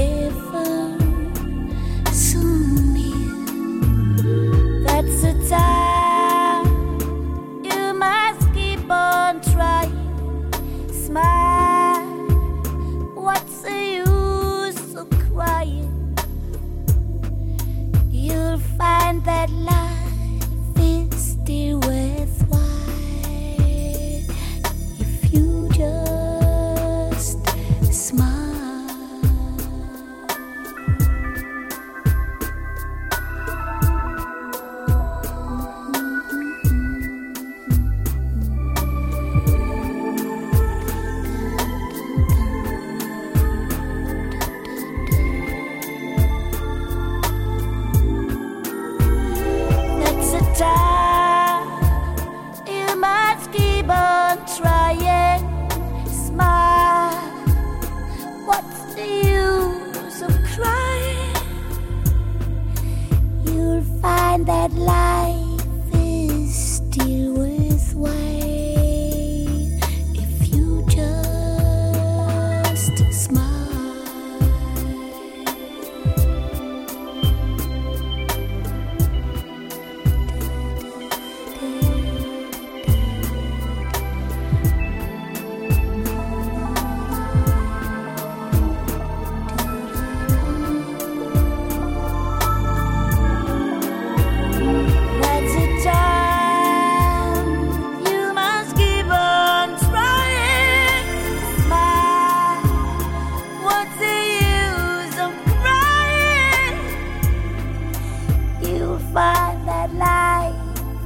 find 109.15 109.69
that 109.69 109.91
life 109.95 110.55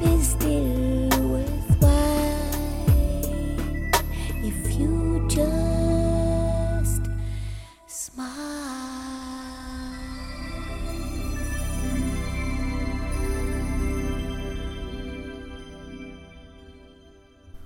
is 0.03 0.27
still 0.27 1.11
worthwhile 1.31 1.93
if 4.43 4.79
you 4.79 5.21
just 5.29 7.03
smile. 7.89 8.29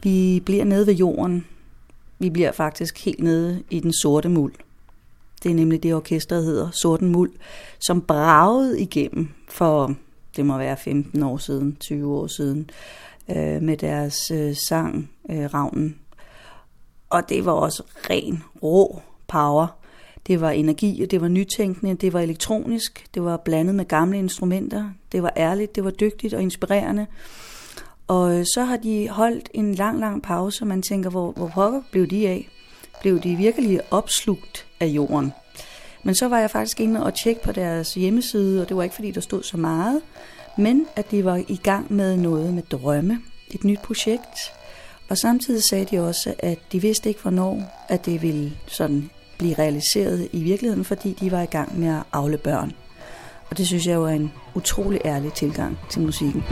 Vi 0.02 0.42
bliver 0.44 0.64
nede 0.64 0.87
ved 0.87 0.94
jorden. 0.94 1.46
Vi 2.18 2.31
bliver 2.31 2.52
faktisk 2.52 3.05
helt 3.05 3.23
nede 3.23 3.62
i 3.71 3.81
den 3.81 3.92
sorte 3.92 4.29
muld. 4.29 4.54
Det 5.42 5.50
er 5.50 5.54
nemlig 5.54 5.83
det 5.83 5.94
orkester, 5.94 6.37
der 6.37 6.42
hedder 6.42 6.71
Sorten 6.71 7.08
Muld, 7.08 7.33
som 7.81 8.00
bragede 8.00 8.81
igennem 8.81 9.29
for, 9.48 9.94
det 10.37 10.46
må 10.46 10.58
være 10.58 10.76
15 10.76 11.22
år 11.22 11.37
siden, 11.37 11.76
20 11.80 12.14
år 12.14 12.26
siden, 12.26 12.70
øh, 13.28 13.62
med 13.62 13.76
deres 13.76 14.30
øh, 14.30 14.56
sang 14.68 15.10
øh, 15.30 15.54
Ravnen. 15.54 15.98
Og 17.10 17.28
det 17.28 17.44
var 17.44 17.52
også 17.52 17.83
ren, 18.10 18.42
rå 18.62 19.02
power. 19.28 19.66
Det 20.26 20.40
var 20.40 20.50
energi, 20.50 21.02
og 21.02 21.10
det 21.10 21.20
var 21.20 21.28
nytænkende, 21.28 21.94
det 21.94 22.12
var 22.12 22.20
elektronisk, 22.20 23.06
det 23.14 23.24
var 23.24 23.37
blandet 23.37 23.74
med 23.74 23.85
gamle 23.85 24.18
instrumenter, 24.18 24.90
det 25.12 25.22
var 25.22 25.33
ærligt, 25.37 25.76
det 25.76 25.85
var 25.85 25.90
dygtigt 25.90 26.35
og 26.35 26.42
inspirerende. 26.42 27.06
Og 28.06 28.38
øh, 28.38 28.44
så 28.54 28.64
har 28.64 28.76
de 28.76 29.08
holdt 29.08 29.48
en 29.54 29.74
lang, 29.74 30.00
lang 30.00 30.22
pause, 30.22 30.62
og 30.62 30.68
man 30.68 30.83
tænker, 30.83 31.10
hvor, 31.10 31.33
hvor 31.33 31.48
pokker 31.48 31.83
blev 31.90 32.06
de 32.06 32.28
af? 32.28 32.48
Blev 33.00 33.20
de 33.20 33.37
virkelig 33.37 33.80
opslugt 33.90 34.66
af 34.80 34.87
jorden? 34.87 35.33
Men 36.03 36.15
så 36.15 36.29
var 36.29 36.38
jeg 36.38 36.50
faktisk 36.50 36.81
inde 36.81 37.05
og 37.05 37.15
tjekke 37.15 37.42
på 37.42 37.53
deres 37.53 37.94
hjemmeside, 37.94 38.63
og 38.63 38.69
det 38.69 38.77
var 38.77 38.83
ikke 38.83 38.94
fordi, 38.94 39.11
der 39.11 39.21
stod 39.21 39.42
så 39.42 39.57
meget, 39.57 40.00
men 40.59 40.87
at 40.96 41.11
de 41.11 41.25
var 41.25 41.37
i 41.48 41.61
gang 41.63 41.92
med 41.92 42.17
noget 42.17 42.55
med 42.55 42.63
drømme, 42.63 43.21
et 43.50 43.65
nyt 43.65 43.81
projekt. 43.81 44.53
Og 45.09 45.19
samtidig 45.19 45.63
sagde 45.63 45.85
de 45.85 46.00
også, 46.00 46.35
at 46.38 46.59
de 46.73 46.81
vidste 46.81 47.09
ikke, 47.09 47.23
hvornår 47.23 47.85
at 47.88 48.07
det 48.07 48.23
ville 48.23 48.53
sådan 48.67 49.11
blive 49.38 49.55
realiseret 49.55 50.29
i 50.33 50.42
virkeligheden, 50.42 50.85
fordi 50.85 51.17
de 51.21 51.33
var 51.33 51.42
i 51.42 51.46
gang 51.46 51.79
med 51.79 51.88
at 51.88 52.03
afle 52.13 52.38
børn. 52.38 52.73
Og 53.50 53.59
det 53.59 53.67
synes 53.67 53.87
jeg 53.87 53.94
jo 53.94 54.05
er 54.05 54.13
en 54.13 54.33
utrolig 54.55 55.00
ærlig 55.05 55.33
tilgang 55.33 55.79
til 55.90 56.00
musikken. 56.00 56.44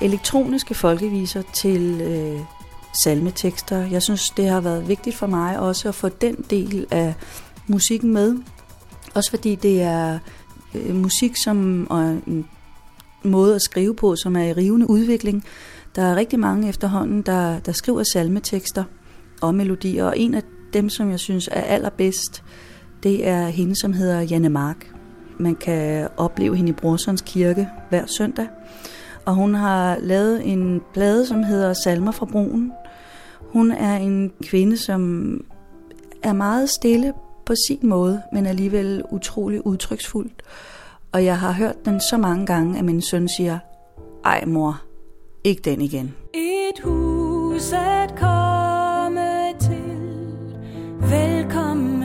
Elektroniske 0.00 0.74
folkeviser 0.74 1.42
til 1.54 2.00
øh, 2.00 2.40
salmetekster. 3.04 3.86
Jeg 3.86 4.02
synes, 4.02 4.30
det 4.30 4.48
har 4.48 4.60
været 4.60 4.88
vigtigt 4.88 5.16
for 5.16 5.26
mig 5.26 5.58
også 5.58 5.88
at 5.88 5.94
få 5.94 6.08
den 6.08 6.36
del 6.50 6.86
af 6.90 7.14
musikken 7.66 8.12
med. 8.12 8.36
Også 9.14 9.30
fordi 9.30 9.54
det 9.54 9.82
er 9.82 10.18
øh, 10.74 10.94
musik 10.94 11.36
som, 11.36 11.86
og 11.90 12.02
en 12.26 12.46
måde 13.24 13.54
at 13.54 13.62
skrive 13.62 13.94
på, 13.94 14.16
som 14.16 14.36
er 14.36 14.42
i 14.42 14.52
rivende 14.52 14.90
udvikling. 14.90 15.44
Der 15.96 16.02
er 16.02 16.16
rigtig 16.16 16.40
mange 16.40 16.68
efterhånden, 16.68 17.22
der, 17.22 17.58
der 17.58 17.72
skriver 17.72 18.02
salmetekster 18.12 18.84
og 19.40 19.54
melodier, 19.54 20.04
og 20.04 20.18
en 20.18 20.34
af 20.34 20.42
dem, 20.72 20.88
som 20.88 21.10
jeg 21.10 21.18
synes 21.18 21.48
er 21.52 21.60
allerbedst, 21.60 22.44
det 23.02 23.28
er 23.28 23.48
hende, 23.48 23.80
som 23.80 23.92
hedder 23.92 24.20
Janne 24.20 24.48
Mark. 24.48 24.92
Man 25.38 25.54
kan 25.54 26.08
opleve 26.16 26.56
hende 26.56 26.70
i 26.70 26.72
Brorsons 26.72 27.22
Kirke 27.26 27.68
hver 27.88 28.06
søndag. 28.06 28.46
Og 29.28 29.34
hun 29.34 29.54
har 29.54 29.96
lavet 30.00 30.52
en 30.52 30.82
plade, 30.92 31.26
som 31.26 31.42
hedder 31.42 31.72
Salmer 31.72 32.12
fra 32.12 32.26
Broen. 32.26 32.72
Hun 33.40 33.70
er 33.70 33.96
en 33.96 34.32
kvinde, 34.42 34.76
som 34.76 35.32
er 36.22 36.32
meget 36.32 36.70
stille 36.70 37.12
på 37.46 37.54
sin 37.68 37.78
måde, 37.82 38.22
men 38.32 38.46
alligevel 38.46 39.02
utrolig 39.10 39.66
udtryksfuldt. 39.66 40.42
Og 41.12 41.24
jeg 41.24 41.38
har 41.38 41.52
hørt 41.52 41.84
den 41.84 42.00
så 42.00 42.16
mange 42.16 42.46
gange, 42.46 42.78
at 42.78 42.84
min 42.84 43.02
søn 43.02 43.28
siger, 43.28 43.58
ej 44.24 44.44
mor, 44.44 44.82
ikke 45.44 45.62
den 45.62 45.80
igen. 45.80 46.14
Et 46.34 46.84
hus 46.84 47.72
at 47.72 48.14
komme 48.16 49.52
til, 49.60 49.96
velkommen 51.00 51.97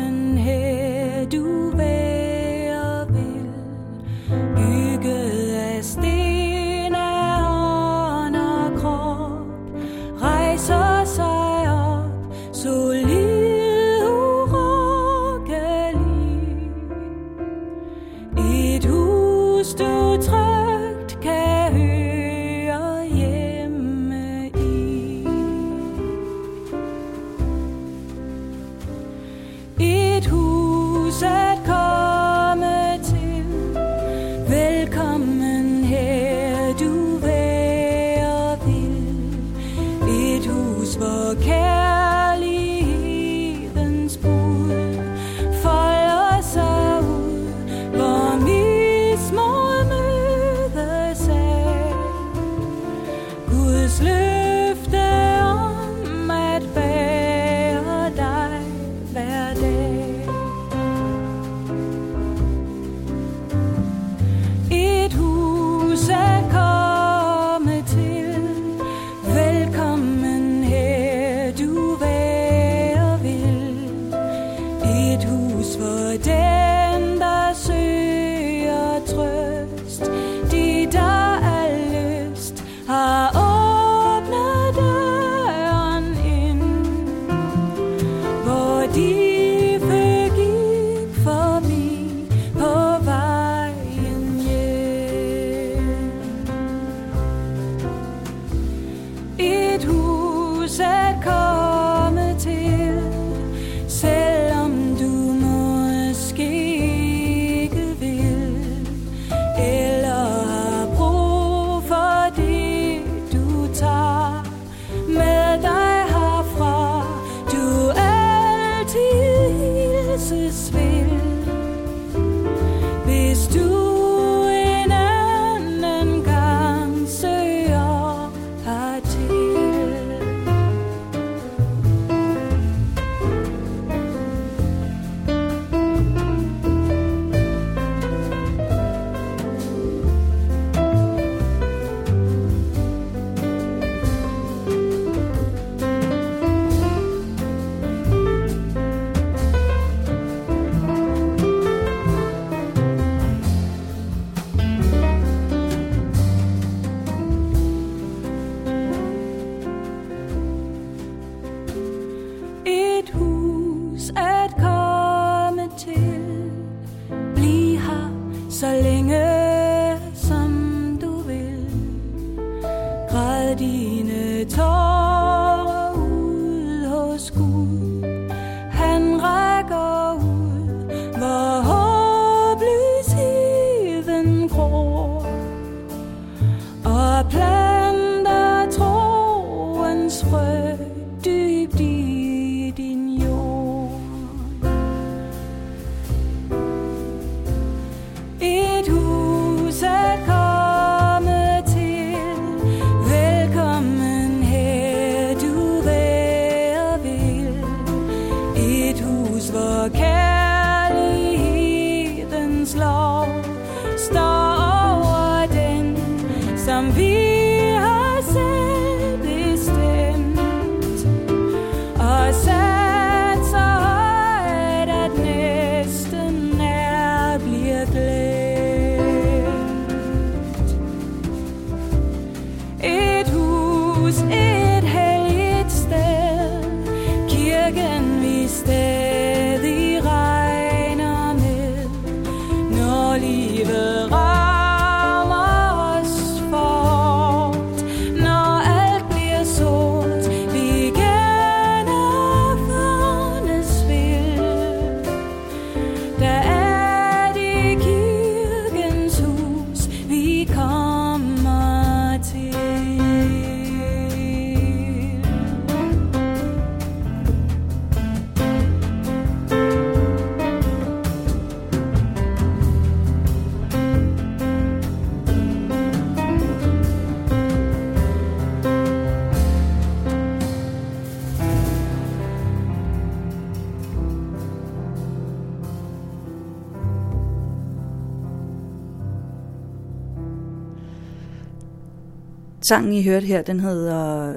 Sangen, 292.74 292.94
I 292.94 293.04
hørte 293.04 293.26
her, 293.26 293.42
den 293.42 293.60
hedder 293.60 294.34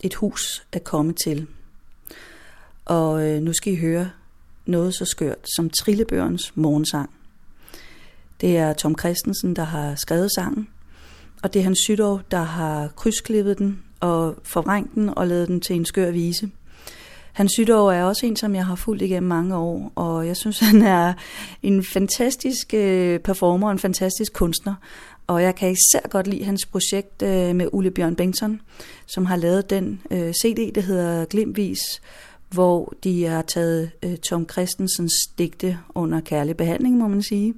Et 0.00 0.14
hus 0.14 0.66
at 0.72 0.84
komme 0.84 1.12
til. 1.12 1.46
Og 2.84 3.28
øh, 3.28 3.42
nu 3.42 3.52
skal 3.52 3.72
I 3.72 3.76
høre 3.76 4.10
noget 4.66 4.94
så 4.94 5.04
skørt 5.04 5.50
som 5.56 5.70
Trillebørens 5.70 6.56
morgensang. 6.56 7.10
Det 8.40 8.56
er 8.56 8.72
Tom 8.72 8.98
Christensen, 8.98 9.56
der 9.56 9.64
har 9.64 9.94
skrevet 9.94 10.30
sangen, 10.34 10.68
og 11.42 11.54
det 11.54 11.60
er 11.60 11.64
Hans 11.64 11.78
Sydov, 11.78 12.20
der 12.30 12.42
har 12.42 12.88
krydsklippet 12.96 13.58
den 13.58 13.82
og 14.00 14.34
forvrængt 14.42 14.94
den 14.94 15.18
og 15.18 15.26
lavet 15.26 15.48
den 15.48 15.60
til 15.60 15.76
en 15.76 15.84
skør 15.84 16.10
vise. 16.10 16.50
Hans 17.32 17.52
Sydov 17.52 17.88
er 17.88 18.04
også 18.04 18.26
en, 18.26 18.36
som 18.36 18.54
jeg 18.54 18.66
har 18.66 18.74
fulgt 18.74 19.02
igennem 19.02 19.28
mange 19.28 19.56
år, 19.56 19.92
og 19.94 20.26
jeg 20.26 20.36
synes, 20.36 20.58
han 20.70 20.82
er 20.82 21.12
en 21.62 21.84
fantastisk 21.84 22.74
øh, 22.74 23.20
performer, 23.20 23.70
en 23.70 23.78
fantastisk 23.78 24.32
kunstner. 24.32 24.74
Og 25.28 25.42
jeg 25.42 25.54
kan 25.54 25.70
især 25.70 26.08
godt 26.08 26.26
lide 26.26 26.44
hans 26.44 26.66
projekt 26.66 27.22
øh, 27.22 27.56
med 27.56 27.68
Ulle 27.72 27.90
Bjørn 27.90 28.14
Bengtsson, 28.14 28.60
som 29.06 29.26
har 29.26 29.36
lavet 29.36 29.70
den 29.70 30.00
øh, 30.10 30.32
CD, 30.32 30.74
der 30.74 30.80
hedder 30.80 31.24
Glimvis, 31.24 31.80
hvor 32.50 32.94
de 33.04 33.24
har 33.24 33.42
taget 33.42 33.90
øh, 34.02 34.16
Tom 34.16 34.48
Christensens 34.48 35.12
digte 35.38 35.78
under 35.94 36.20
kærlig 36.20 36.56
behandling, 36.56 36.96
må 36.96 37.08
man 37.08 37.22
sige. 37.22 37.54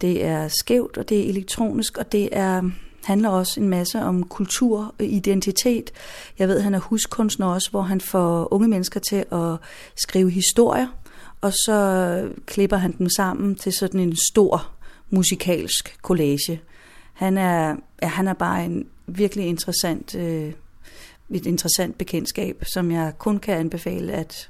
Det 0.00 0.24
er 0.24 0.48
skævt, 0.48 0.96
og 0.96 1.08
det 1.08 1.20
er 1.20 1.28
elektronisk, 1.28 1.98
og 1.98 2.12
det 2.12 2.28
er 2.32 2.70
handler 3.04 3.28
også 3.28 3.60
en 3.60 3.68
masse 3.68 4.02
om 4.02 4.22
kultur 4.22 4.94
og 4.98 5.04
identitet. 5.04 5.90
Jeg 6.38 6.48
ved, 6.48 6.56
at 6.56 6.62
han 6.62 6.74
er 6.74 6.78
huskunstner 6.78 7.46
også, 7.46 7.70
hvor 7.70 7.82
han 7.82 8.00
får 8.00 8.52
unge 8.52 8.68
mennesker 8.68 9.00
til 9.00 9.24
at 9.32 9.56
skrive 9.96 10.30
historier, 10.30 10.86
og 11.40 11.52
så 11.52 12.28
klipper 12.46 12.76
han 12.76 12.94
dem 12.98 13.08
sammen 13.08 13.54
til 13.54 13.72
sådan 13.72 14.00
en 14.00 14.16
stor 14.32 14.70
musikalsk 15.10 15.96
collage. 16.02 16.60
Han 17.16 17.38
er, 17.38 17.76
ja, 18.02 18.06
han 18.06 18.28
er 18.28 18.32
bare 18.32 18.64
en 18.64 18.86
virkelig 19.06 19.46
interessant, 19.46 20.14
øh, 20.14 20.52
et 21.30 21.46
interessant 21.46 21.98
bekendtskab, 21.98 22.64
som 22.74 22.90
jeg 22.90 23.12
kun 23.18 23.38
kan 23.38 23.56
anbefale 23.56 24.12
at 24.12 24.48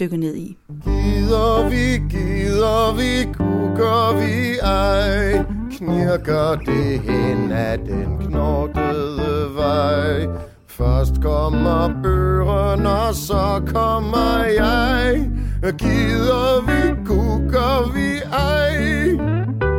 dykke 0.00 0.16
ned 0.16 0.34
i. 0.36 0.56
Gider 0.84 1.68
vi, 1.68 2.16
gider 2.16 2.94
vi, 2.94 3.32
kukker 3.32 4.16
vi 4.20 4.58
ej, 4.58 5.44
knirker 5.70 6.54
det 6.54 7.00
hen 7.00 7.52
af 7.52 7.78
den 7.78 8.18
knortede 8.18 9.54
vej. 9.54 10.26
Først 10.66 11.22
kommer 11.22 12.02
børen, 12.02 12.86
og 12.86 13.14
så 13.14 13.62
kommer 13.66 14.44
jeg. 14.44 15.30
Gider 15.62 16.60
vi, 16.66 17.04
kukker 17.06 17.92
vi 17.94 18.18
ej. 18.32 19.73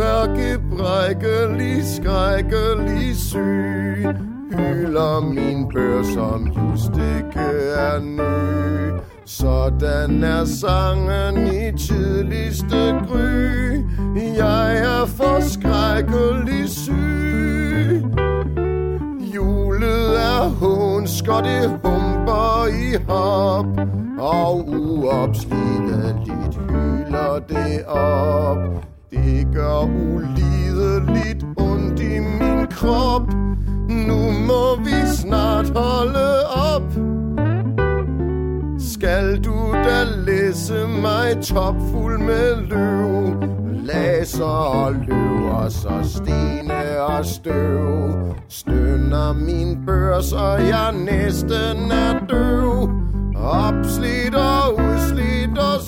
Er 0.00 0.26
gebrækkelig, 0.26 1.84
skrækkelig 1.96 3.16
syg 3.16 4.06
hylder 4.56 5.20
min 5.20 5.68
bør, 5.74 6.02
som 6.02 6.46
just 6.46 6.90
ikke 6.90 7.48
er 7.76 7.98
ny. 8.00 9.00
Sådan 9.24 10.24
er 10.24 10.44
sangen 10.44 11.46
i 11.46 11.78
tidligste 11.78 13.00
gry. 13.08 13.84
Jeg 14.36 14.76
er 14.76 15.06
forskrækkelig 15.06 16.68
syg. 16.68 18.04
Julet 19.34 20.20
er 20.20 20.48
hunsk, 20.48 21.28
og 21.28 21.44
det 21.44 21.68
humper 21.68 22.66
i 22.66 22.96
hop. 23.08 23.66
Og 24.18 24.68
uopslideligt 24.68 26.56
hylder 26.68 27.38
det 27.48 27.84
op. 27.86 28.89
Det 29.10 29.46
gør 29.54 29.82
ulideligt 29.82 31.44
ondt 31.56 32.00
i 32.00 32.18
min 32.18 32.66
krop. 32.70 33.22
Nu 33.88 34.30
må 34.30 34.76
vi 34.84 35.06
snart 35.16 35.68
holde 35.68 36.46
op. 36.46 36.92
Skal 38.78 39.44
du 39.44 39.72
da 39.72 40.04
læse 40.26 40.86
mig 41.02 41.42
topfuld 41.42 42.18
med 42.18 42.56
løv? 42.56 43.34
Laser 43.84 44.44
og 44.44 44.94
løver, 44.94 45.68
så 45.68 45.90
stene 46.02 47.00
og 47.00 47.26
støv. 47.26 48.34
Stønner 48.48 49.32
min 49.32 49.86
børs, 49.86 50.32
og 50.32 50.68
jeg 50.68 50.92
næsten 50.92 51.90
er 51.90 52.26
døv. 52.28 52.90
Opslidt 53.36 54.34
og 54.34 54.74
udslidt 54.74 55.58
og 55.58 55.80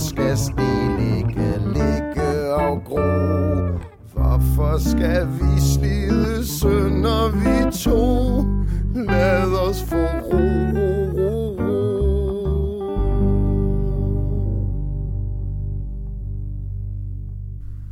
skal 0.00 0.38
sne 0.38 0.98
ligge, 1.00 1.58
ligge 1.72 2.54
og 2.54 2.82
gro? 2.84 3.00
Hvorfor 4.12 4.78
skal 4.90 5.26
vi 5.26 5.60
slide 5.74 6.46
sønder 6.46 7.28
vi 7.42 7.72
to? 7.84 8.00
Lad 8.94 9.52
os 9.68 9.82
få 9.82 9.96
ro. 9.96 10.80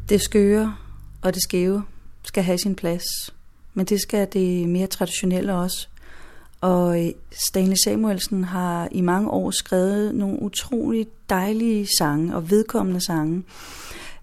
Det 0.09 0.21
skøre 0.21 0.75
og 1.23 1.35
det 1.35 1.43
skæve 1.43 1.83
skal 2.23 2.43
have 2.43 2.59
sin 2.59 2.75
plads, 2.75 3.05
men 3.75 3.87
det 3.87 4.01
skal 4.01 4.29
det 4.33 4.69
mere 4.69 4.87
traditionelle 4.87 5.55
også. 5.55 5.89
Og 6.61 7.13
Stanley 7.31 7.77
Samuelsen 7.85 8.45
har 8.45 8.89
i 8.93 9.01
mange 9.01 9.31
år 9.31 9.51
skrevet 9.51 10.15
nogle 10.15 10.43
utroligt 10.43 11.18
dejlige 11.31 11.89
sange 11.99 12.35
og 12.35 12.51
vedkommende 12.51 13.05
sange. 13.07 13.43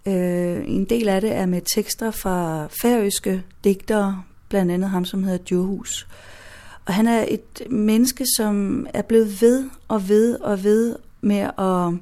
Øh, 0.07 0.63
en 0.65 0.85
del 0.85 1.09
af 1.09 1.21
det 1.21 1.31
er 1.31 1.45
med 1.45 1.61
tekster 1.75 2.11
fra 2.11 2.67
færøske 2.81 3.43
digtere, 3.63 4.23
blandt 4.49 4.71
andet 4.71 4.89
ham, 4.89 5.05
som 5.05 5.23
hedder 5.23 5.43
Djurhus. 5.49 6.07
Og 6.85 6.93
han 6.93 7.07
er 7.07 7.25
et 7.27 7.69
menneske, 7.69 8.25
som 8.37 8.87
er 8.93 9.01
blevet 9.01 9.41
ved 9.41 9.69
og 9.87 10.09
ved 10.09 10.39
og 10.39 10.63
ved 10.63 10.95
med 11.21 11.49
at 11.57 11.99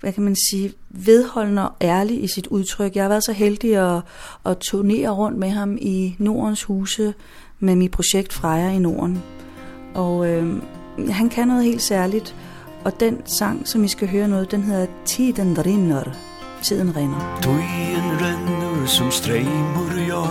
hvad 0.00 0.12
kan 0.12 0.22
man 0.22 0.36
sige, 0.50 0.72
vedholdende 0.90 1.68
og 1.68 1.76
ærlig 1.80 2.24
i 2.24 2.26
sit 2.26 2.46
udtryk. 2.46 2.94
Jeg 2.94 3.04
har 3.04 3.08
været 3.08 3.24
så 3.24 3.32
heldig 3.32 3.96
at, 3.96 4.02
at 4.46 4.58
turnere 4.58 5.10
rundt 5.10 5.38
med 5.38 5.50
ham 5.50 5.78
i 5.80 6.16
Nordens 6.18 6.62
huse 6.62 7.14
med 7.58 7.76
mit 7.76 7.90
projekt 7.90 8.32
Freja 8.32 8.70
i 8.70 8.78
Norden. 8.78 9.22
Og 9.94 10.28
øh, 10.28 10.62
han 11.08 11.28
kan 11.28 11.48
noget 11.48 11.64
helt 11.64 11.82
særligt, 11.82 12.36
og 12.86 13.00
den 13.00 13.22
sang, 13.24 13.68
som 13.68 13.84
I 13.84 13.88
skal 13.88 14.08
høre 14.08 14.28
noget, 14.28 14.50
den 14.50 14.62
hedder 14.62 14.86
Tiden 15.04 15.66
rinner. 15.66 16.04
Tiden 16.62 16.96
rinder. 16.96 17.38
Tøyen 17.42 18.10
renner 18.20 18.86
som 18.86 19.10
strejmur, 19.10 19.92
ja. 20.08 20.22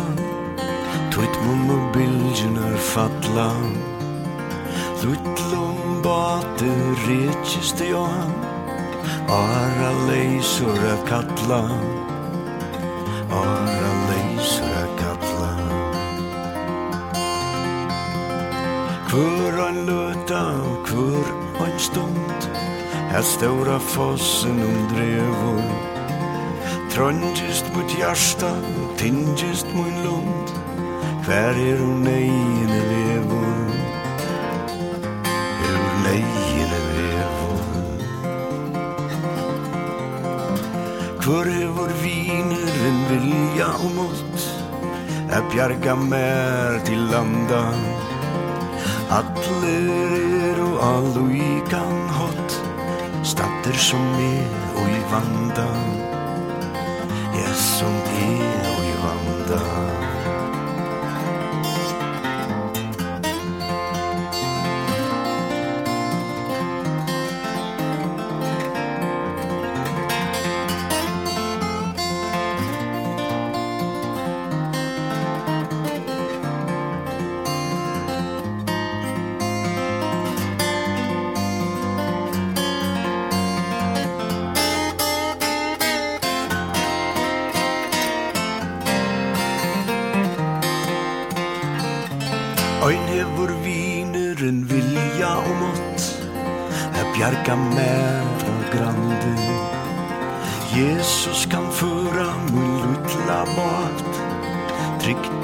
Tøyt 1.12 1.36
mumma 1.46 1.92
bilgenar 1.94 2.78
falla. 2.78 3.50
Luttlum 5.04 6.02
bate 6.04 6.72
retsist, 7.08 7.82
ja. 7.82 8.08
Ara 9.30 9.92
leysur 10.06 10.84
að 10.86 11.00
kalla 11.10 11.62
Ara 13.34 13.94
leysur 14.12 14.76
að 14.84 14.92
kalla 15.00 15.50
Hvor 19.10 19.60
ein 19.66 19.82
luta 19.90 20.44
og 20.62 21.45
hvor 21.58 21.66
ein 21.66 21.80
stund. 21.80 22.50
Her 23.12 23.22
stora 23.22 23.80
fossen 23.80 24.60
under 24.60 24.96
drevur 24.96 25.62
Trondjist 26.90 27.76
mot 27.76 27.92
hjärsta, 27.92 28.52
tingest 28.98 29.68
mot 29.76 29.94
lund. 30.04 30.50
Hver 31.26 31.56
er 31.70 31.78
hun 31.80 32.08
egin 32.08 32.74
levur 32.90 33.72
Er 35.66 35.78
hun 35.78 36.06
egin 36.12 36.46
Hvor 41.26 41.90
viner 42.04 42.76
en 42.88 43.00
vilja 43.10 43.72
og 43.74 43.96
mått 43.96 44.44
að 45.34 45.48
bjarga 45.56 45.96
mer 45.98 46.78
til 46.86 47.02
landa? 47.10 47.64
Allir 49.18 49.45
eru 50.86 51.26
á 51.74 51.86
hot 52.18 52.50
Stattir 53.26 53.78
som 53.78 54.06
er 54.22 54.46
og 54.78 54.86
i 54.86 55.02
vanda. 55.10 55.66
Ja, 57.34 57.54
som 57.58 57.96
er 58.22 58.70
og 58.70 58.84
i 58.86 58.94
vanda. 59.02 60.15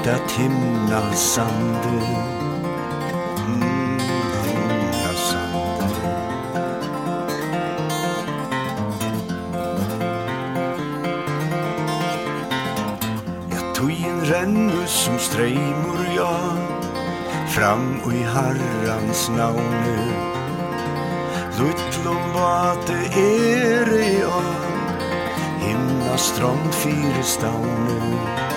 Trygt 0.02 0.14
at 0.14 0.30
himna 0.30 1.14
sande 1.14 1.88
Himna 3.36 3.58
mm, 3.58 3.98
sande 5.14 5.60
Ja, 13.50 13.60
tøyen 13.74 14.20
rennu 14.26 14.86
som 14.86 15.18
streimur, 15.18 16.06
ja 16.16 16.36
Fram 17.48 18.00
och 18.04 18.12
i 18.12 18.22
Herrans 18.22 19.30
navne 19.36 20.12
Luttlom 21.58 22.32
vate 22.34 22.98
er 23.14 23.98
i 24.02 24.22
av 24.24 24.54
Himna 25.60 26.16
strand 26.18 26.74
fire 26.74 27.22
stavne 27.22 28.51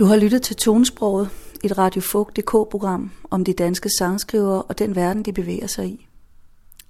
Du 0.00 0.04
har 0.04 0.16
lyttet 0.16 0.42
til 0.42 0.56
Tonesproget, 0.56 1.30
et 1.64 1.78
Radio 1.78 2.00
Folk.dk-program 2.00 3.10
om 3.30 3.44
de 3.44 3.52
danske 3.52 3.90
sangskrivere 3.98 4.62
og 4.62 4.78
den 4.78 4.96
verden, 4.96 5.22
de 5.22 5.32
bevæger 5.32 5.66
sig 5.66 5.86
i. 5.86 6.06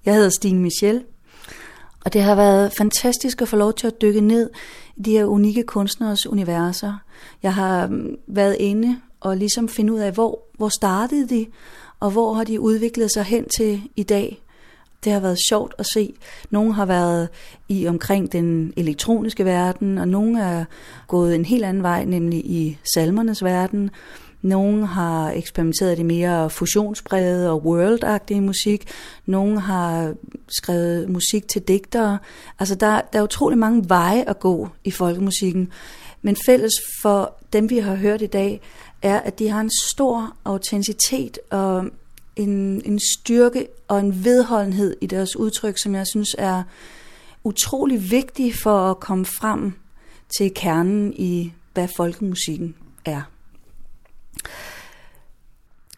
Jeg 0.05 0.15
hedder 0.15 0.29
Stine 0.29 0.61
Michel, 0.61 1.05
og 2.05 2.13
det 2.13 2.23
har 2.23 2.35
været 2.35 2.73
fantastisk 2.79 3.43
at 3.43 3.49
få 3.49 3.57
lov 3.57 3.73
til 3.75 3.87
at 3.87 4.03
dykke 4.03 4.21
ned 4.21 4.51
i 4.97 5.03
de 5.03 5.11
her 5.11 5.25
unikke 5.25 5.63
kunstneres 5.63 6.27
universer. 6.27 6.95
Jeg 7.43 7.55
har 7.55 7.87
mm, 7.87 8.17
været 8.29 8.57
inde 8.61 9.01
og 9.21 9.37
ligesom 9.37 9.69
finde 9.69 9.93
ud 9.93 9.99
af, 9.99 10.13
hvor, 10.13 10.43
hvor 10.57 10.69
startede 10.69 11.29
de, 11.29 11.47
og 12.01 12.11
hvor 12.11 12.35
har 12.35 12.45
de 12.45 12.61
udviklet 12.61 13.13
sig 13.13 13.25
hen 13.25 13.49
til 13.57 13.83
i 13.97 14.03
dag. 14.03 14.43
Det 15.05 15.13
har 15.13 15.21
været 15.21 15.39
sjovt 15.49 15.75
at 15.79 15.87
se. 15.87 16.15
Nogle 16.51 16.75
har 16.75 16.87
været 16.87 17.29
i 17.69 17.87
omkring 17.87 18.33
den 18.33 18.73
elektroniske 18.77 19.45
verden, 19.45 19.99
og 19.99 20.09
nogle 20.09 20.43
er 20.43 20.65
gået 21.09 21.35
en 21.35 21.45
helt 21.45 21.65
anden 21.65 21.83
vej, 21.83 22.05
nemlig 22.05 22.39
i 22.39 22.79
salmernes 22.95 23.45
verden. 23.45 23.91
Nogle 24.43 24.87
har 24.87 25.31
eksperimenteret 25.31 25.99
i 25.99 26.03
mere 26.03 26.51
fusionsbrede 26.51 27.51
og 27.51 27.65
world 27.65 28.41
musik. 28.41 28.89
Nogle 29.27 29.61
har 29.61 30.15
skrevet 30.49 31.09
musik 31.09 31.49
til 31.49 31.63
digtere. 31.63 32.19
Altså 32.59 32.75
der, 32.75 33.01
der 33.13 33.19
er 33.19 33.23
utrolig 33.23 33.59
mange 33.59 33.89
veje 33.89 34.25
at 34.27 34.41
gå 34.41 34.69
i 34.85 34.91
folkemusikken. 34.91 35.73
Men 36.23 36.37
fælles 36.47 36.73
for 37.03 37.35
dem, 37.53 37.71
vi 37.71 37.79
har 37.79 37.95
hørt 37.95 38.23
i 38.23 38.27
dag, 38.27 38.61
er, 39.03 39.21
at 39.21 39.39
de 39.39 39.49
har 39.49 39.61
en 39.61 39.71
stor 39.83 40.37
autenticitet 40.45 41.39
og 41.51 41.85
en, 42.37 42.83
en 42.85 43.01
styrke 43.17 43.67
og 43.89 44.01
en 44.01 44.25
vedholdenhed 44.25 44.97
i 45.01 45.07
deres 45.07 45.37
udtryk, 45.37 45.79
som 45.79 45.95
jeg 45.95 46.07
synes 46.07 46.37
er 46.39 46.63
utrolig 47.45 48.11
vigtig 48.11 48.55
for 48.63 48.91
at 48.91 49.01
komme 49.01 49.27
frem 49.27 49.73
til 50.37 50.53
kernen 50.55 51.13
i, 51.17 51.53
hvad 51.75 51.89
folkemusikken 51.97 52.75
er. 53.05 53.23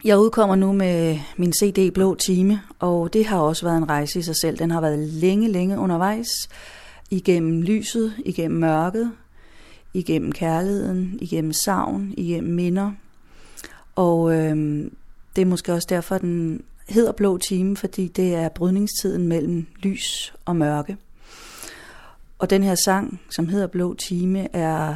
Jeg 0.03 0.19
udkommer 0.19 0.55
nu 0.55 0.71
med 0.71 1.19
min 1.37 1.53
CD 1.53 1.93
Blå 1.93 2.15
Time, 2.15 2.61
og 2.79 3.13
det 3.13 3.25
har 3.25 3.39
også 3.39 3.65
været 3.65 3.77
en 3.77 3.89
rejse 3.89 4.19
i 4.19 4.21
sig 4.21 4.35
selv. 4.41 4.57
Den 4.57 4.71
har 4.71 4.81
været 4.81 4.99
længe, 4.99 5.51
længe 5.51 5.79
undervejs, 5.79 6.27
igennem 7.09 7.61
lyset, 7.61 8.13
igennem 8.25 8.59
mørket, 8.59 9.11
igennem 9.93 10.31
kærligheden, 10.31 11.17
igennem 11.21 11.53
savn, 11.53 12.13
igennem 12.17 12.53
minder. 12.53 12.91
Og 13.95 14.33
øh, 14.33 14.85
det 15.35 15.41
er 15.41 15.45
måske 15.45 15.73
også 15.73 15.87
derfor, 15.89 16.17
den 16.17 16.61
hedder 16.89 17.11
Blå 17.11 17.37
Time, 17.37 17.77
fordi 17.77 18.07
det 18.07 18.35
er 18.35 18.49
brydningstiden 18.49 19.27
mellem 19.27 19.65
lys 19.79 20.33
og 20.45 20.55
mørke. 20.55 20.97
Og 22.39 22.49
den 22.49 22.63
her 22.63 22.75
sang, 22.75 23.21
som 23.29 23.47
hedder 23.47 23.67
Blå 23.67 23.93
Time, 23.93 24.55
er 24.55 24.95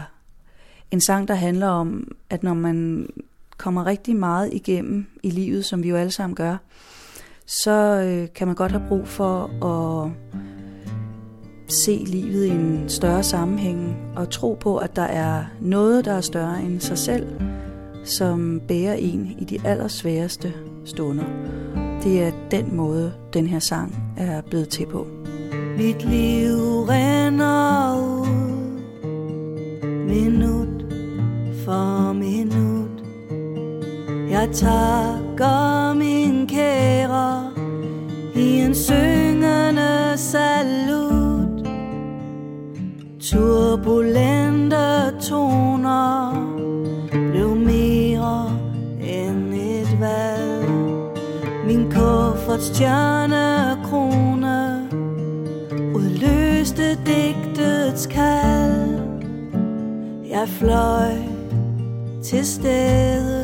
en 0.92 1.02
sang, 1.02 1.28
der 1.28 1.36
handler 1.36 1.68
om, 1.68 2.12
at 2.30 2.44
når 2.44 2.54
man 2.54 3.10
kommer 3.58 3.86
rigtig 3.86 4.16
meget 4.16 4.54
igennem 4.54 5.06
i 5.24 5.30
livet, 5.30 5.66
som 5.66 5.84
vi 5.84 5.90
jo 5.90 5.96
alle 5.96 6.12
sammen 6.12 6.36
gør, 6.36 6.58
så 7.46 7.72
øh, 7.72 8.28
kan 8.36 8.48
man 8.48 8.56
godt 8.56 8.72
have 8.72 8.88
brug 8.88 9.08
for 9.08 9.66
at 9.66 10.12
se 11.70 12.04
livet 12.08 12.46
i 12.46 12.50
en 12.50 12.90
større 12.90 13.24
sammenhæng 13.24 13.98
og 14.16 14.30
tro 14.30 14.54
på, 14.54 14.78
at 14.78 14.96
der 14.96 15.02
er 15.02 15.46
noget, 15.62 16.06
der 16.06 16.14
er 16.14 16.22
større 16.22 16.62
end 16.62 16.80
sig 16.80 16.98
selv, 16.98 17.28
som 18.10 18.62
bærer 18.68 18.94
en 18.94 19.36
i 19.40 19.44
de 19.44 19.60
allersværeste 19.66 20.54
stunder. 20.86 21.26
Det 22.04 22.24
er 22.24 22.32
den 22.52 22.76
måde, 22.76 23.14
den 23.34 23.48
her 23.48 23.60
sang 23.60 24.14
er 24.18 24.42
blevet 24.42 24.70
til 24.70 24.86
på. 24.86 25.08
Mit 25.78 26.06
liv 26.06 26.84
renner 26.90 28.00
ud 28.00 28.28
Minut 30.08 30.86
for 31.66 32.14
minut 32.14 33.04
Jeg 34.30 34.50
takker 34.54 35.94
min 35.94 36.48
kære 36.48 37.52
I 38.36 38.60
en 38.60 38.76
syngende 38.76 40.18
salut 40.18 41.68
Turbulente 43.20 45.20
toner 45.22 46.47
kuffert 52.48 52.64
stjernekrone 52.64 54.90
Udløste 55.96 56.98
digtets 57.06 58.08
kald. 58.08 59.00
Jeg 60.30 60.48
fløj 60.48 61.12
til 62.24 62.46
stede 62.46 63.37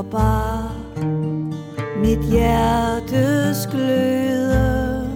og 0.00 0.06
bar 0.06 0.72
Mit 2.02 2.18
hjertes 2.30 3.68
gløde 3.70 5.10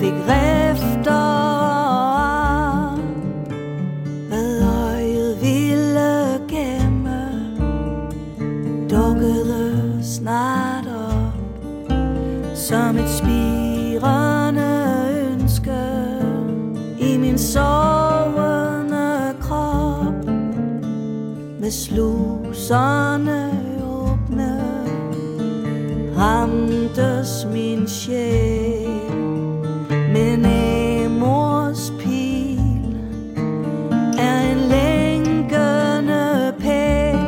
Fik 0.00 0.12
rifter 0.28 1.12
og 1.12 2.20
ar 2.20 2.96
Hvad 4.28 4.62
øjet 4.62 5.42
ville 5.42 6.40
gemme 6.48 7.22
Dukkede 8.90 9.98
snart 10.02 10.86
op 10.86 11.92
Som 12.54 12.98
et 12.98 13.10
spirende 13.10 14.70
ønske 15.32 15.82
I 17.00 17.16
min 17.16 17.38
sovende 17.38 19.34
krop 19.40 20.24
Med 21.60 21.70
sluserne 21.70 23.51
ramtes 26.22 27.46
min 27.52 27.88
sjæl 27.88 28.88
Men 30.12 30.46
Amors 30.46 31.92
pil 31.98 32.58
er 34.18 34.40
en 34.52 34.58
længende 34.58 36.52
pæl. 36.60 37.18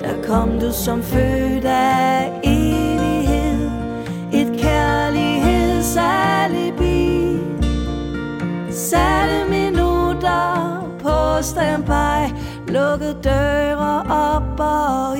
Der 0.00 0.22
kom 0.26 0.48
du 0.60 0.72
som 0.72 1.02
født 1.02 1.64
af 1.64 2.32
evighed 2.44 3.70
Et 4.32 4.60
kærlighedsalibi 4.60 7.38
Satte 8.70 9.44
minutter 9.50 10.80
på 11.02 11.42
standby 11.42 12.34
Lukkede 12.68 13.16
døre 13.24 14.02
op 14.10 14.60
og 14.60 15.13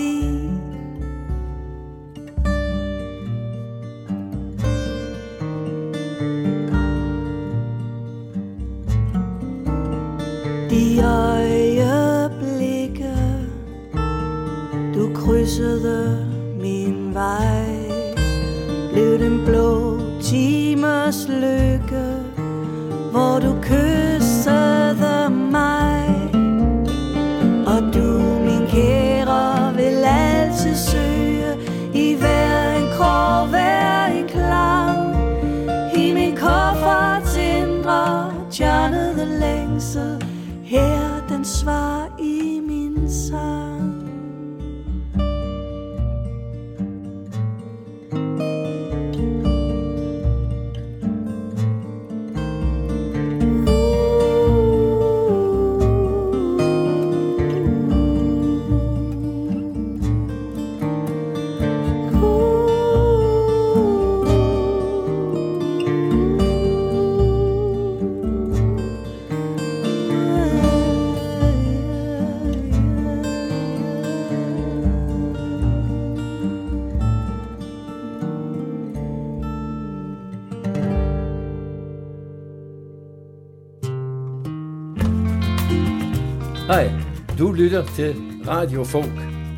Hej, 86.67 86.91
du 87.39 87.53
lytter 87.53 87.85
til 87.85 88.17
Radio 88.49 88.85
Folk 88.85 89.13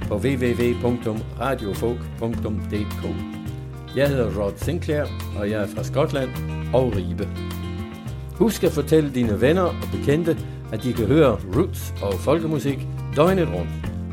på 0.09 0.15
www.radiofolk.dk. 0.15 3.07
Jeg 3.97 4.09
hedder 4.09 4.43
Rod 4.43 4.53
Sinclair, 4.57 5.05
og 5.39 5.51
jeg 5.51 5.63
er 5.63 5.67
fra 5.67 5.85
Skotland 5.85 6.31
og 6.75 6.93
Ribe. 6.97 7.29
Husk 8.39 8.65
at 8.65 8.73
fortælle 8.73 9.15
dine 9.15 9.41
venner 9.41 9.63
og 9.63 9.75
bekendte, 9.93 10.39
at 10.73 10.83
de 10.83 10.93
kan 10.93 11.07
høre 11.07 11.39
roots 11.57 11.95
og 12.03 12.15
folkemusik 12.15 12.79
døgnet 13.17 13.49
rundt 13.55 13.71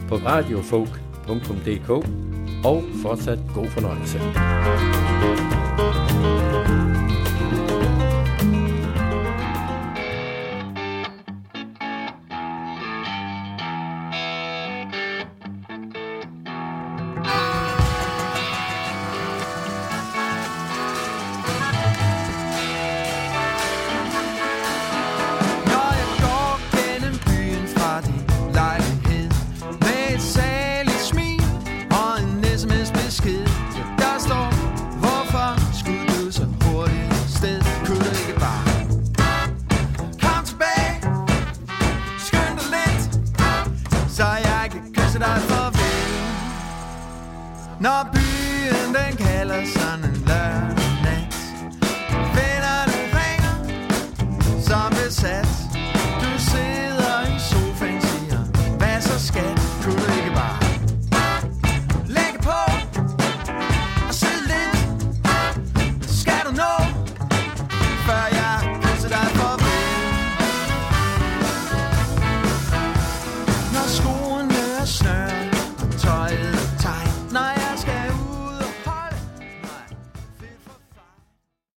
på 0.10 0.16
radiofolk.dk 0.16 1.89
og 2.66 2.84
fortsat 3.02 3.39
god 3.56 3.68
fornøjelse. 3.68 4.18
Når 4.18 6.53